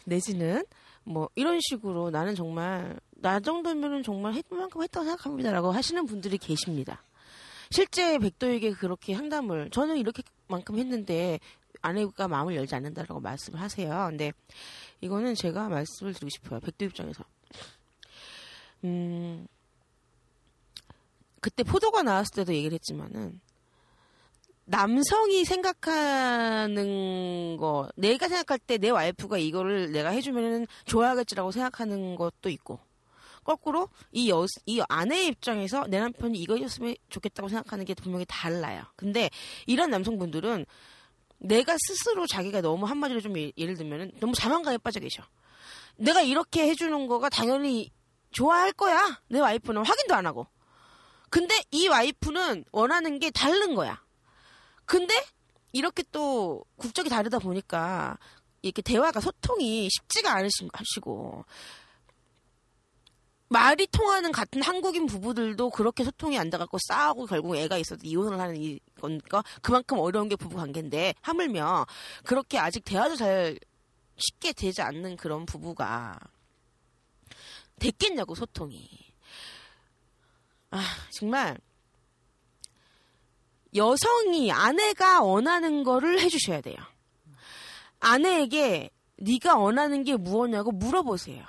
[0.05, 0.65] 내지는
[1.05, 7.03] 뭐 이런 식으로 나는 정말 나 정도면은 정말 했을 만큼 했다고 생각합니다라고 하시는 분들이 계십니다.
[7.73, 11.41] 실제 백도에게 그렇게 상담을 저는 이렇게만큼 했는데
[11.81, 14.07] 아내가 마음을 열지 않는다라고 말씀을 하세요.
[14.11, 14.33] 근데
[15.01, 16.61] 이거는 제가 말씀을 드리고 싶어요.
[16.61, 17.25] 백도 입장에서.
[18.85, 19.47] 음,
[21.41, 23.41] 그때 포도가 나왔을 때도 얘기를 했지만은
[24.65, 26.87] 남성이 생각하는
[27.57, 32.79] 거, 내가 생각할 때 내 와이프가 이거를 내가 해주면은 좋아하겠지라고 생각하는 것도 있고,
[33.45, 38.85] 거꾸로 이 여, 이 아내의 입장에서 내 남편이 이거 해줬으면 좋겠다고 생각하는 게 분명히 달라요.
[38.97, 39.31] 근데
[39.67, 40.67] 이런 남성분들은
[41.39, 45.25] 내가 스스로 자기가 너무 한마디로 좀 예- 예를 들면은 너무 자만감에 빠져 계셔.
[45.97, 47.91] 내가 이렇게 해주는 거가 당연히
[48.31, 49.21] 좋아할 거야.
[49.29, 50.47] 내 와이프는 확인도 안 하고.
[51.31, 54.03] 근데 이 와이프는 원하는 게 다른 거야.
[54.85, 55.15] 근데
[55.73, 58.19] 이렇게 또 국적이 다르다 보니까
[58.63, 61.45] 이렇게 대화가 소통이 쉽지가 않으시고
[63.53, 68.57] 말이 통하는 같은 한국인 부부들도 그렇게 소통이 안 돼갖고 싸우고 결국 애가 있어도 이혼을 하는
[68.57, 71.87] 이 거니까 그만큼 어려운 게 부부 관계인데 하물며
[72.25, 73.59] 그렇게 아직 대화도 잘
[74.17, 76.19] 쉽게 되지 않는 그런 부부가
[77.79, 78.89] 됐겠냐고 소통이
[80.71, 81.59] 아 정말
[83.75, 86.77] 여성이 아내가 원하는 거를 해주셔야 돼요.
[88.01, 91.45] 아내에게 네가 원하는 게 무엇냐고 물어보세요.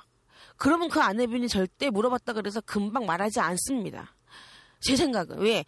[0.57, 4.15] 그러면 그 아내분이 절대 물어봤다 그래서 금방 말하지 않습니다.
[4.81, 5.65] 제 생각은 왜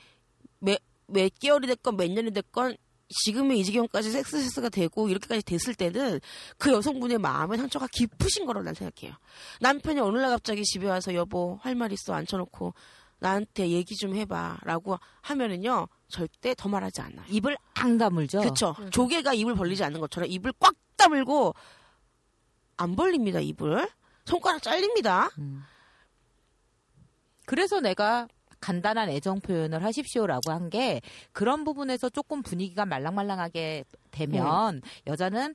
[0.59, 2.77] 몇, 몇 개월이 됐건 몇 년이 됐건
[3.07, 6.19] 지금의 이 지경까지 섹스세스가 되고 이렇게까지 됐을 때는
[6.57, 9.15] 그 여성분의 마음의 상처가 깊으신 거라고 난 생각해요.
[9.61, 12.73] 남편이 어느 날 갑자기 집에 와서 여보 할 말 있어 앉혀놓고
[13.19, 17.25] 나한테 얘기 좀 해봐라고 하면은요 절대 더 말하지 않아요.
[17.29, 18.39] 입을 안 다물죠.
[18.39, 18.75] 그렇죠.
[18.91, 21.53] 조개가 입을 벌리지 않는 것처럼 입을 꽉 다물고
[22.77, 23.87] 안 벌립니다 입을
[24.25, 25.29] 손가락 잘립니다.
[25.37, 25.63] 음.
[27.45, 28.27] 그래서 내가
[28.59, 31.01] 간단한 애정 표현을 하십시오라고 한 게
[31.31, 35.53] 그런 부분에서 조금 분위기가 말랑말랑하게 되면 여자는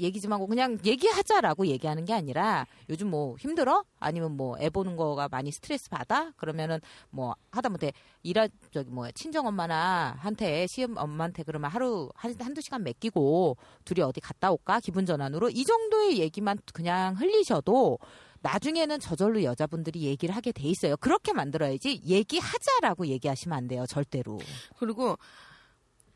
[0.00, 3.84] 얘기 좀 하고 그냥 얘기하자라고 얘기하는 게 아니라 요즘 뭐 힘들어?
[3.98, 6.32] 아니면 뭐 애 보는 거가 많이 스트레스 받아?
[6.36, 6.80] 그러면은
[7.10, 7.92] 뭐 하다못해
[8.22, 14.02] 일하 저기 뭐 친정 엄마나 한테 시험 엄마한테 그러면 하루 한 한두 시간 맡기고 둘이
[14.02, 14.80] 어디 갔다 올까?
[14.80, 17.98] 기분 전환으로 이 정도의 얘기만 그냥 흘리셔도
[18.42, 20.96] 나중에는 저절로 여자분들이 얘기를 하게 돼 있어요.
[20.96, 23.84] 그렇게 만들어야지 얘기하자라고 얘기하시면 안 돼요.
[23.86, 24.38] 절대로.
[24.78, 25.18] 그리고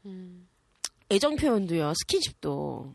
[0.06, 0.48] 음.
[1.10, 2.94] 애정 표현도요 스킨십도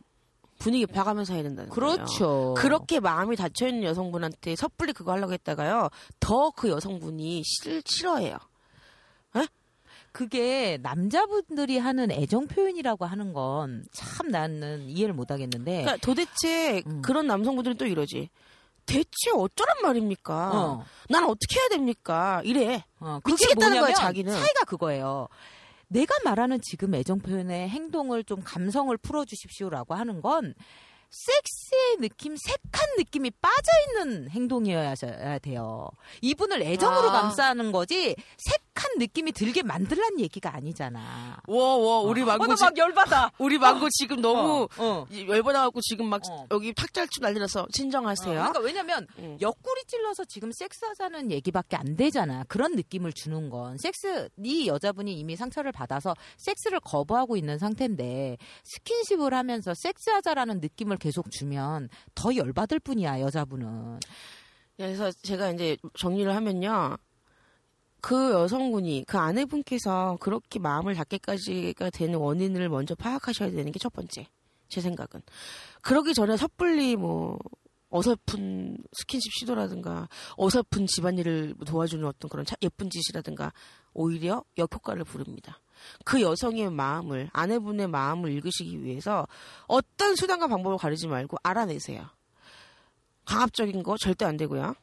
[0.59, 1.95] 분위기 봐가면서 해야 된다는 거예요.
[1.95, 2.53] 그렇죠.
[2.57, 5.89] 그렇게 마음이 닫혀 있는 여성분한테 섣불리 그거 하려고 했다가요
[6.19, 8.37] 더 그 여성분이 싫, 싫어해요.
[10.11, 15.83] 그게 남자분들이 하는 애정 표현이라고 하는 건 참 나는 이해를 못 하겠는데.
[15.83, 17.01] 그러니까 도대체 음.
[17.03, 18.29] 그런 남성분들은 또 이러지.
[18.87, 20.51] 대체 어쩌란 말입니까?
[20.53, 20.85] 어.
[21.09, 22.41] 난 어떻게 해야 됩니까?
[22.43, 22.83] 이래.
[22.99, 24.33] 어, 그게 미치겠다는 거야, 뭐냐면 자기는.
[24.33, 25.27] 차이가 그거예요.
[25.89, 30.53] 내가 말하는 지금 애정 표현의 행동을 좀 감성을 풀어주십시오라고 하는 건
[31.09, 34.93] 섹스의 느낌, 색한 느낌이 빠져있는 행동이어야
[35.41, 35.89] 돼요.
[36.21, 37.21] 이분을 애정으로 아.
[37.21, 41.41] 감싸는 거지 색한 느낌이 들게 만들란 얘기가 아니잖아.
[41.47, 43.31] 워워 우리 망고 어, 나 지, 막 열받아.
[43.39, 45.07] 우리 망고 지금 너무 어, 어.
[45.11, 46.45] 열받아갖고 지금 막 어.
[46.51, 48.33] 여기 탁잘추 난리 나서 진정하세요.
[48.33, 49.37] 그러니까 왜냐면 응.
[49.41, 52.43] 옆구리 찔러서 지금 섹스하자는 얘기밖에 안 되잖아.
[52.47, 59.33] 그런 느낌을 주는 건 섹스 네 여자분이 이미 상처를 받아서 섹스를 거부하고 있는 상태인데 스킨십을
[59.33, 63.99] 하면서 섹스하자라는 느낌을 계속 주면 더 열받을 뿐이야 여자분은.
[64.77, 66.97] 그래서 제가 이제 정리를 하면요.
[68.01, 74.27] 그 여성분이 그 아내분께서 그렇게 마음을 닫게까지가 되는 원인을 먼저 파악하셔야 되는 게 첫 번째.
[74.69, 75.21] 제 생각은.
[75.81, 77.39] 그러기 전에 섣불리 뭐
[77.89, 83.51] 어설픈 스킨십 시도라든가 어설픈 집안일을 도와주는 어떤 그런 차- 예쁜 짓이라든가
[83.93, 85.59] 오히려 역효과를 부릅니다.
[86.05, 89.27] 그 여성의 마음을 아내분의 마음을 읽으시기 위해서
[89.67, 92.07] 어떤 수단과 방법을 가리지 말고 알아내세요.
[93.25, 94.75] 강압적인 거 절대 안 되고요.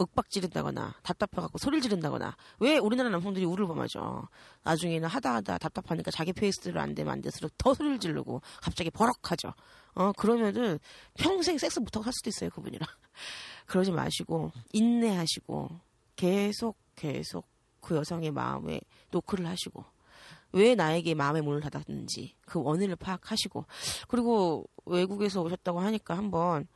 [0.00, 4.28] 윽박 지른다거나 답답해갖고 소리를 지른다거나 왜 우리나라 남성들이 우를 범하죠.
[4.64, 9.54] 나중에는 하다 하다 답답하니까 자기 페이스대로 안 되면 안 될수록 더 소리를 지르고 갑자기 버럭하죠.
[9.94, 10.78] 어 그러면은
[11.14, 12.88] 평생 섹스 못하고 살 수도 있어요 그분이랑.
[13.66, 15.80] 그러지 마시고 인내하시고
[16.16, 17.46] 계속 계속
[17.80, 18.80] 그 여성의 마음에
[19.10, 19.84] 노크를 하시고
[20.52, 23.64] 왜 나에게 마음의 문을 닫았는지 그 원인을 파악하시고
[24.08, 26.66] 그리고 외국에서 오셨다고 하니까 한번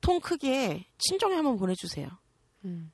[0.00, 2.08] 통 크게 친정에 한번 보내주세요.
[2.64, 2.92] 음.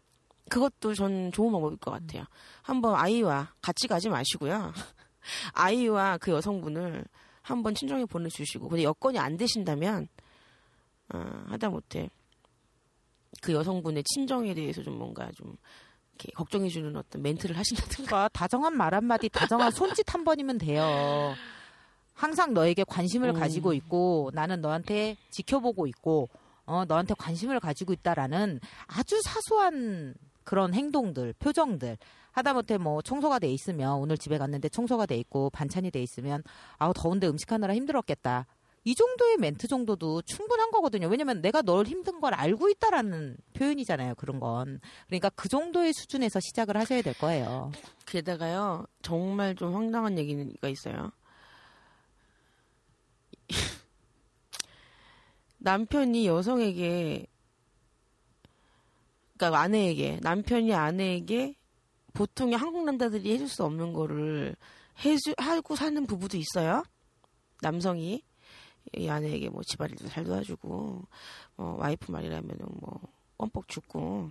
[0.49, 2.25] 그것도 전 좋은 방법일 것 같아요.
[2.63, 4.73] 한번 아이와 같이 가지 마시고요.
[5.55, 7.05] 아이와 그 여성분을
[7.43, 10.09] 한번 친정에 보내주시고, 근데 여건이 안 되신다면,
[11.13, 12.11] 어, 하다못해
[13.41, 15.57] 그 여성분의 친정에 대해서 좀 뭔가 좀
[16.35, 18.29] 걱정해주는 어떤 멘트를 하신다든가.
[18.33, 21.35] 다정한 말 한마디, 다정한 손짓 한 번이면 돼요.
[22.17, 23.35] 항상 너에게 관심을 음.
[23.35, 26.29] 가지고 있고 나는 너한테 지켜보고 있고
[26.65, 31.99] 어 너한테 관심을 가지고 있다라는 아주 사소한 그런 행동들, 표정들
[32.33, 36.43] 하다못해 뭐 청소가 돼 있으면 오늘 집에 갔는데 청소가 돼 있고 반찬이 돼 있으면
[36.79, 38.47] 아우 더운데 음식 하느라 힘들었겠다.
[38.87, 41.09] 이 정도의 멘트 정도도 충분한 거거든요.
[41.09, 44.15] 왜냐면 내가 널 힘든 걸 알고 있다라는 표현이잖아요.
[44.15, 44.79] 그런 건.
[45.09, 47.73] 그러니까 그 정도의 수준에서 시작을 하셔야 될 거예요.
[48.07, 51.11] 게다가요, 정말 좀 황당한 얘기가 있어요.
[55.59, 57.27] 남편이 여성에게,
[59.37, 61.57] 그러니까 아내에게, 남편이 아내에게
[62.13, 64.55] 보통의 한국 남자들이 해줄 수 없는 거를
[65.05, 66.85] 해주, 하고 사는 부부도 있어요.
[67.63, 68.23] 남성이.
[68.95, 71.07] 이 아내에게 뭐 집안일도 잘 도와주고,
[71.57, 73.01] 뭐 와이프 말이라면은 뭐
[73.39, 74.31] 껌뻑 죽고.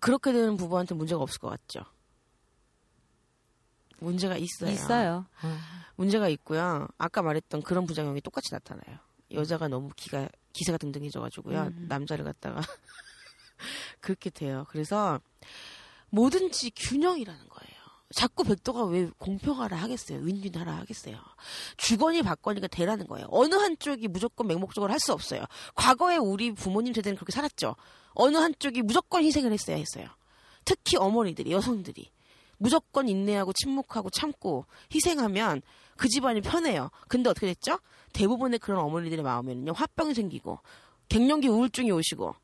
[0.00, 1.84] 그렇게 되는 부부한테 문제가 없을 것 같죠.
[4.00, 4.70] 문제가 있어요.
[4.70, 5.26] 있어요.
[5.42, 5.56] 어.
[5.96, 6.86] 문제가 있고요.
[6.98, 8.98] 아까 말했던 그런 부작용이 똑같이 나타나요.
[9.32, 11.62] 여자가 너무 기가 기세가 등등해져가지고요.
[11.62, 11.86] 음.
[11.88, 12.60] 남자를 갖다가
[14.00, 14.64] 그렇게 돼요.
[14.68, 15.20] 그래서
[16.10, 17.57] 뭐든지 균형이라는 거예요.
[18.14, 20.20] 자꾸 백도가 왜 공평하라 하겠어요?
[20.20, 21.18] 윈윈하라 하겠어요?
[21.76, 23.26] 주거니 받거니가 되라는 거예요.
[23.30, 25.44] 어느 한쪽이 무조건 맹목적으로 할 수 없어요.
[25.74, 27.76] 과거에 우리 부모님 세대는 그렇게 살았죠.
[28.14, 30.08] 어느 한쪽이 무조건 희생을 했어야 했어요.
[30.64, 32.10] 특히 어머니들이, 여성들이.
[32.56, 35.62] 무조건 인내하고 침묵하고 참고 희생하면
[35.96, 36.90] 그 집안이 편해요.
[37.08, 37.78] 근데 어떻게 됐죠?
[38.12, 40.58] 대부분의 그런 어머니들의 마음에는요, 화병이 생기고,
[41.08, 42.34] 갱년기 우울증이 오시고,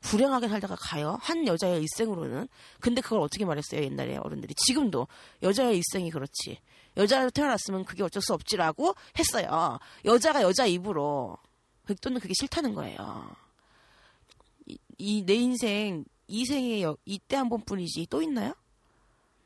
[0.00, 1.18] 불행하게 살다가 가요.
[1.20, 2.48] 한 여자의 일생으로는.
[2.80, 4.54] 근데 그걸 어떻게 말했어요, 옛날에 어른들이.
[4.54, 5.06] 지금도
[5.42, 6.58] 여자의 일생이 그렇지.
[6.96, 9.78] 여자로 태어났으면 그게 어쩔 수 없지라고 했어요.
[10.04, 11.36] 여자가 여자 입으로.
[11.86, 13.30] 백도는 그게 싫다는 거예요.
[14.98, 18.54] 이내 인생, 이 생에 여- 이때 한 번뿐이지 또 있나요?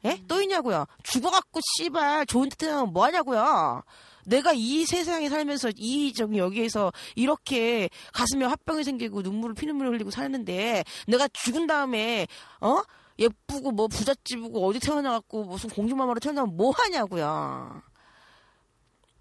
[0.05, 0.21] 예?
[0.29, 0.87] 또 있냐고요?
[1.03, 3.83] 죽어갖고 씨발 좋은 데 태어나면 뭐 하냐고요?
[4.27, 10.85] 내가 이 세상에 살면서 이 저기 여기에서 이렇게 가슴에 화병이 생기고 눈물을 피눈물을 흘리고 사는데
[11.07, 12.27] 내가 죽은 다음에
[12.61, 12.83] 어
[13.19, 17.83] 예쁘고 뭐 부잣집이고 어디 태어나갖고 무슨 공주마마로 태어나면 뭐 하냐고요?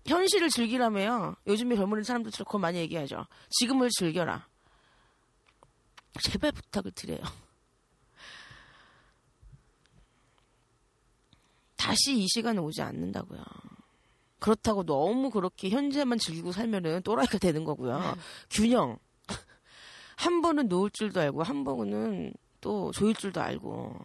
[0.05, 1.35] 현실을 즐기라며요.
[1.47, 3.25] 요즘에 젊은 사람들처럼 그거 많이 얘기하죠.
[3.49, 4.47] 지금을 즐겨라.
[6.21, 7.21] 제발 부탁을 드려요.
[11.77, 13.43] 다시 이 시간에 오지 않는다고요.
[14.43, 18.17] 그렇다고 너무 그렇게 현재만 즐기고 살면은 또라이가 되는 거고요.
[18.49, 18.99] 균형.
[20.17, 23.95] 한 번은 놓을 줄도 알고 한 번은 또 조일 줄도 알고.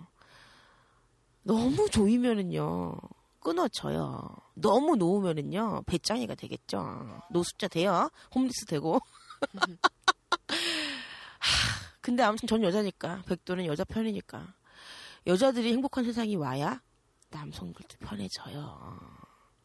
[1.42, 2.94] 너무 조이면은요
[3.40, 4.28] 끊어져요.
[4.54, 7.20] 너무 놓으면은요 배짱이가 되겠죠.
[7.32, 8.08] 노숙자 돼요.
[8.32, 9.00] 홈리스 되고.
[11.40, 14.54] 하, 근데 아무튼 전 여자니까 백도는 여자 편이니까
[15.26, 16.80] 여자들이 행복한 세상이 와야
[17.30, 19.17] 남성들도 편해져요.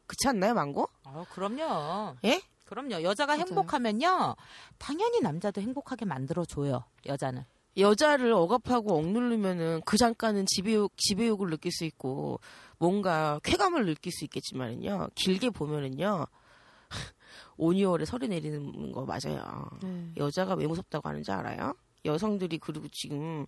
[0.07, 0.89] 그렇지 않나요, 망고?
[1.05, 2.15] 아, 그럼요.
[2.25, 2.41] 예?
[2.65, 3.03] 그럼요.
[3.03, 3.45] 여자가 맞아요.
[3.47, 4.35] 행복하면요.
[4.77, 6.83] 당연히 남자도 행복하게 만들어줘요.
[7.05, 7.43] 여자는.
[7.77, 12.39] 여자를 억압하고 억누르면은 그 잠깐은 지배욕, 지배욕을 느낄 수 있고
[12.77, 15.09] 뭔가 쾌감을 느낄 수 있겠지만은요.
[15.15, 16.27] 길게 보면은요.
[17.57, 19.69] 5, 6월에 설이 내리는 거 맞아요.
[19.81, 20.11] 네.
[20.17, 21.73] 여자가 왜 무섭다고 하는지 알아요?
[22.05, 23.45] 여성들이 그리고 지금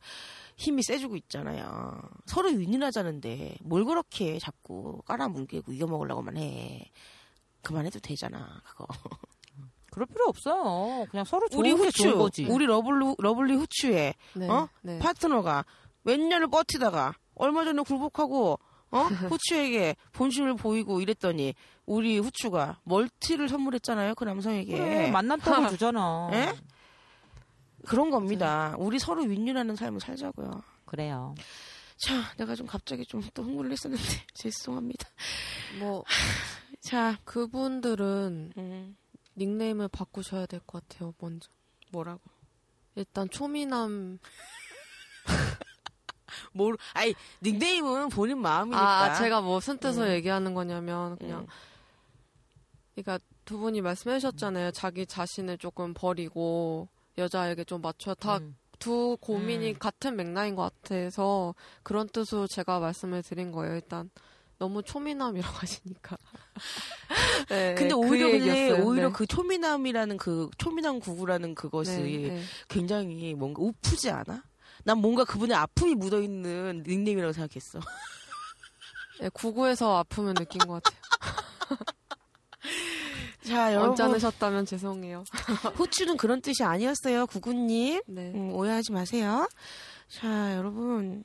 [0.56, 2.02] 힘이 세지고 있잖아요.
[2.26, 6.92] 서로 윈윈하자는데 뭘 그렇게 자꾸 깔아뭉개고 이겨먹으려고만 해.
[7.62, 8.88] 그만해도 되잖아, 그거.
[9.92, 11.06] 그럴 필요 없어요.
[11.10, 12.46] 그냥 서로 좋은 우리 게 후추, 좋은 거지.
[12.46, 14.50] 우리 러블리, 러블리 후추에 네.
[14.50, 14.68] 어?
[14.82, 15.00] 네.
[15.00, 15.66] 파트너가
[16.04, 18.60] 몇 년을 버티다가 얼마 전에 굴복하고
[18.92, 18.98] 어?
[19.32, 26.30] 후추에게 본심을 보이고 이랬더니 우리 후추가 멀티를 선물했잖아요 그 남성에게 그래, 맛난 떡을 주잖아.
[26.34, 26.54] 예?
[27.86, 31.36] 그런 겁니다 우리 서로 윈윈하는 삶을 살자고요 그래요.
[31.98, 35.08] 자 내가 좀 갑자기 좀 또 흥분을 했었는데 죄송합니다
[35.80, 36.04] 뭐
[36.82, 38.98] 자 그분들은 음,
[39.38, 41.14] 닉네임을 바꾸셔야 될 것 같아요.
[41.20, 41.50] 먼저.
[41.92, 42.22] 뭐라고
[42.96, 44.20] 일단 초미남.
[46.54, 50.12] 뭘 아니 닉네임은 본인 마음이니까 아, 제가 무슨 뜻으로 음.
[50.12, 51.48] 얘기하는 거냐면 그냥 음.
[52.94, 54.72] 그러니까 두 분이 말씀해 주셨잖아요.
[54.72, 58.56] 자기 자신을 조금 버리고 여자에게 좀 맞춰 다 음.
[58.80, 59.80] 두 고민이 음.
[59.80, 63.76] 같은 맥락인 것 같아서 그런 뜻으로 제가 말씀을 드린 거예요.
[63.76, 64.10] 일단
[64.58, 66.18] 너무 초미남이라고 하시니까.
[67.50, 68.86] 네, 근데 그 오히려 근데 얘기였어요.
[68.86, 69.14] 오히려 네.
[69.14, 72.44] 그 초미남이라는 그 초미남 구구라는 그것이 네, 네.
[72.68, 74.44] 굉장히 뭔가 우프지 않아?
[74.84, 77.80] 난 뭔가 그분의 아픔이 묻어 있는 닉네임이라고 생각했어.
[79.20, 81.00] 네, 구구에서 아픔을 느낀 것 같아요.
[83.48, 85.24] 자, 여러분 언짢으셨다면 죄송해요.
[85.76, 88.02] 후추는 그런 뜻이 아니었어요, 구구님.
[88.08, 88.32] 네.
[88.34, 89.48] 음, 오해하지 마세요.
[90.08, 91.24] 자, 여러분.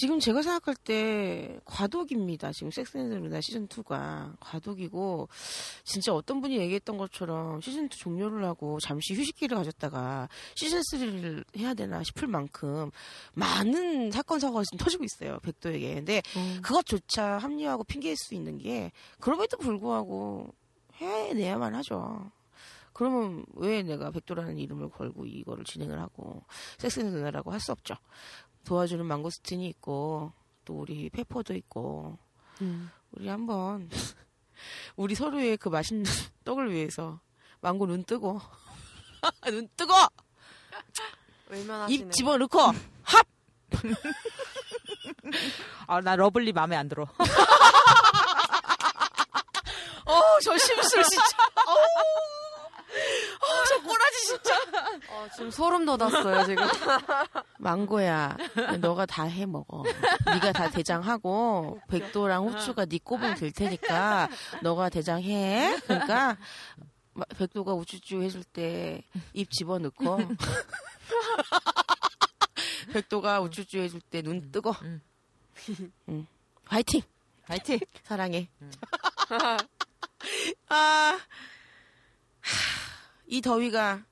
[0.00, 2.52] 지금 제가 생각할 때 과독입니다.
[2.52, 5.28] 지금 섹스앤드루나 시즌 2가 과독이고
[5.84, 11.72] 진짜 어떤 분이 얘기했던 것처럼 시즌 2 종료를 하고 잠시 휴식기를 가졌다가 시즌 3를 해야
[11.74, 12.90] 되나 싶을 만큼
[13.34, 15.38] 많은 사건 사고가 지금 터지고 있어요.
[15.40, 15.94] 백도에게.
[15.94, 20.54] 근데 어, 그것조차 합리화하고 핑계일 수 있는 게 그럼에도 불구하고
[20.94, 22.30] 해내야만 하죠.
[22.92, 26.42] 그러면 왜 내가 백도라는 이름을 걸고 이거를 진행을 하고
[26.78, 27.94] 섹스앤 누나라고 할 수 없죠.
[28.66, 30.32] 도와주는 망고스틴이 있고
[30.64, 32.18] 또 우리 페퍼도 있고
[32.60, 32.90] 음.
[33.12, 33.88] 우리 한번
[34.96, 36.04] 우리 서로의 그 맛있는
[36.44, 37.20] 떡을 위해서
[37.60, 38.40] 망고 눈 뜨고
[39.46, 39.94] 눈 뜨고.
[41.88, 43.26] 입 집어넣고 합
[45.86, 47.04] 아, 나 러블리 마음에 안 들어.
[50.06, 51.24] 어, 저 심술 진짜.
[51.66, 51.74] 어,
[53.68, 54.54] 저 꼬라지 진짜.
[55.10, 56.66] 어, 지금 소름 돋았어요, 지금.
[57.58, 58.36] 망고야,
[58.80, 59.82] 너가 다 해 먹어.
[60.26, 64.28] 네가 다 대장하고 백도랑 후추가 네 꼽으면 될 테니까
[64.62, 65.76] 너가 대장해.
[65.86, 66.36] 그러니까
[67.12, 69.02] 마- 백도가 우쭈쭈 해줄 때
[69.34, 70.18] 입 집어넣고
[72.92, 74.70] 백도가 우쭈쭈 해줄 때 눈 뜨고.
[74.82, 75.00] 음.
[76.08, 76.26] 응.
[76.66, 77.02] 화이팅.
[77.44, 77.78] 화이팅!
[78.04, 78.48] 사랑해.
[80.68, 81.18] 아, 하,
[83.26, 84.04] 이 더위가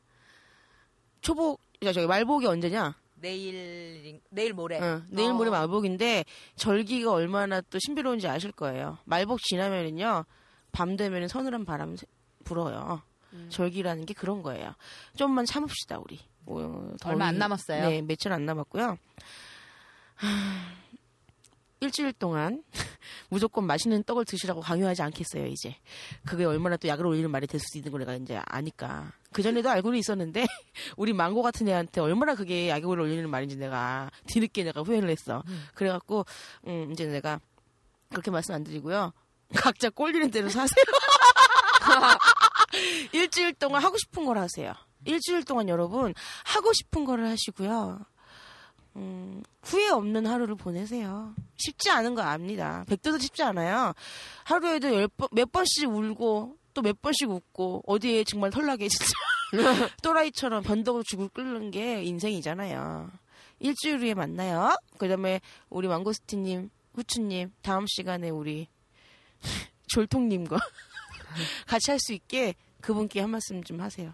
[1.21, 2.95] 초복, 야, 저기 말복이 언제냐?
[3.17, 4.81] 내일, 내일 모레.
[4.83, 5.53] 응, 내일 모레 어.
[5.53, 6.25] 말복인데
[6.57, 8.99] 절기가 얼마나 또 신비로운지 아실 거예요.
[9.05, 10.25] 말복 지나면은요,
[10.73, 12.07] 밤 되면은 서늘한 바람 세-
[12.45, 13.01] 불어요.
[13.33, 13.47] 음.
[13.51, 14.75] 절기라는 게 그런 거예요.
[15.17, 16.21] 좀만 참읍시다, 우리.
[16.47, 17.89] 어, 얼마 안 남았어요.
[17.89, 18.99] 네, 며칠 안 남았고요.
[20.17, 20.29] 하,
[21.85, 22.63] 일주일 동안
[23.29, 25.77] 무조건 맛있는 떡을 드시라고 강요하지 않겠어요, 이제.
[26.25, 29.13] 그게 얼마나 또 약을 올리는 말이 될수 있는 걸 내가 이제 아니까.
[29.33, 30.47] 그전에도 알고는 있었는데,
[30.97, 35.43] 우리 망고 같은 애한테 얼마나 그게 약을 올리는 말인지 내가 뒤늦게 내가 후회를 했어.
[35.75, 36.25] 그래갖고,
[36.67, 37.41] 음, 이제 내가
[38.11, 39.13] 그렇게 말씀 안 드리고요.
[39.55, 40.85] 각자 꼴리는 대로 사세요.
[43.13, 44.73] 일주일 동안 하고 싶은 걸 하세요.
[45.05, 46.15] 일주일 동안 여러분
[46.45, 48.01] 하고 싶은 거를 하시고요.
[48.97, 51.35] 음, 후회 없는 하루를 보내세요.
[51.57, 52.85] 쉽지 않은 거 압니다.
[52.89, 53.93] 백도도 쉽지 않아요.
[54.45, 59.07] 하루에도 열 번, 몇 번씩 울고 또 몇 번씩 웃고 어디에 정말 털나게 진짜
[60.03, 63.11] 또라이처럼 변덕으로 죽을 끓는 게 인생이잖아요.
[63.61, 64.77] 일주일 후에 만나요.
[64.99, 65.41] 그 다음에
[65.71, 68.69] 우리 망고스티님, 후추님 다음 시간에 우리
[69.89, 70.59] 졸통님과
[71.67, 74.13] 같이 할 수 있게 그분께 한 말씀 좀 하세요.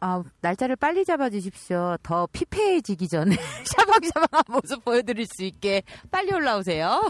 [0.00, 1.96] 아, 날짜를 빨리 잡아주십시오.
[2.02, 3.34] 더 피폐해지기 전에
[3.64, 7.08] 샤방샤방한 모습 보여드릴 수 있게 빨리 올라오세요.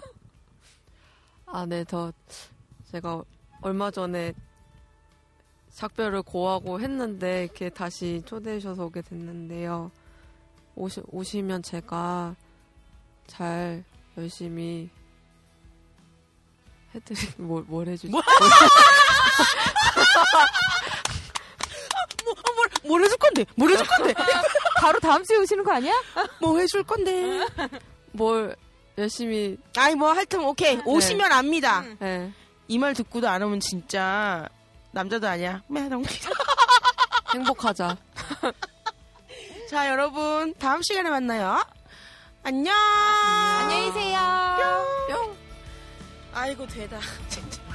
[1.46, 2.12] 아, 네, 더,
[2.90, 3.22] 제가
[3.60, 4.32] 얼마 전에
[5.70, 9.90] 작별을 고하고 했는데, 이렇게 다시 초대해 주셔서 오게 됐는데요.
[10.74, 12.34] 오시, 오시면 제가
[13.26, 13.84] 잘
[14.16, 14.88] 열심히
[16.94, 18.10] 해드리, 뭘, 뭘 해주지?
[18.10, 18.22] 뭐?
[22.56, 23.44] 뭘, 뭘 해줄 건데?
[23.54, 24.14] 뭘 해줄 건데?
[24.80, 25.92] 바로 다음 주에 오시는 거 아니야?
[26.40, 27.46] 뭐 해줄 건데?
[28.12, 28.56] 뭘
[28.98, 31.84] 열심히, 아이 뭐 하여튼 오케이 오시면 압니다.
[31.98, 32.32] 네,
[32.68, 34.48] 이말 듣고도 안 오면 진짜
[34.92, 35.62] 남자도 아니야.
[37.34, 37.96] 행복하자.
[39.68, 41.62] 자 여러분 다음 시간에 만나요.
[42.42, 42.74] 안녕.
[43.60, 44.18] 안녕히 계세요.
[45.10, 45.36] 뿅.
[46.32, 46.98] 아이고 되다.
[47.28, 47.65] 진짜.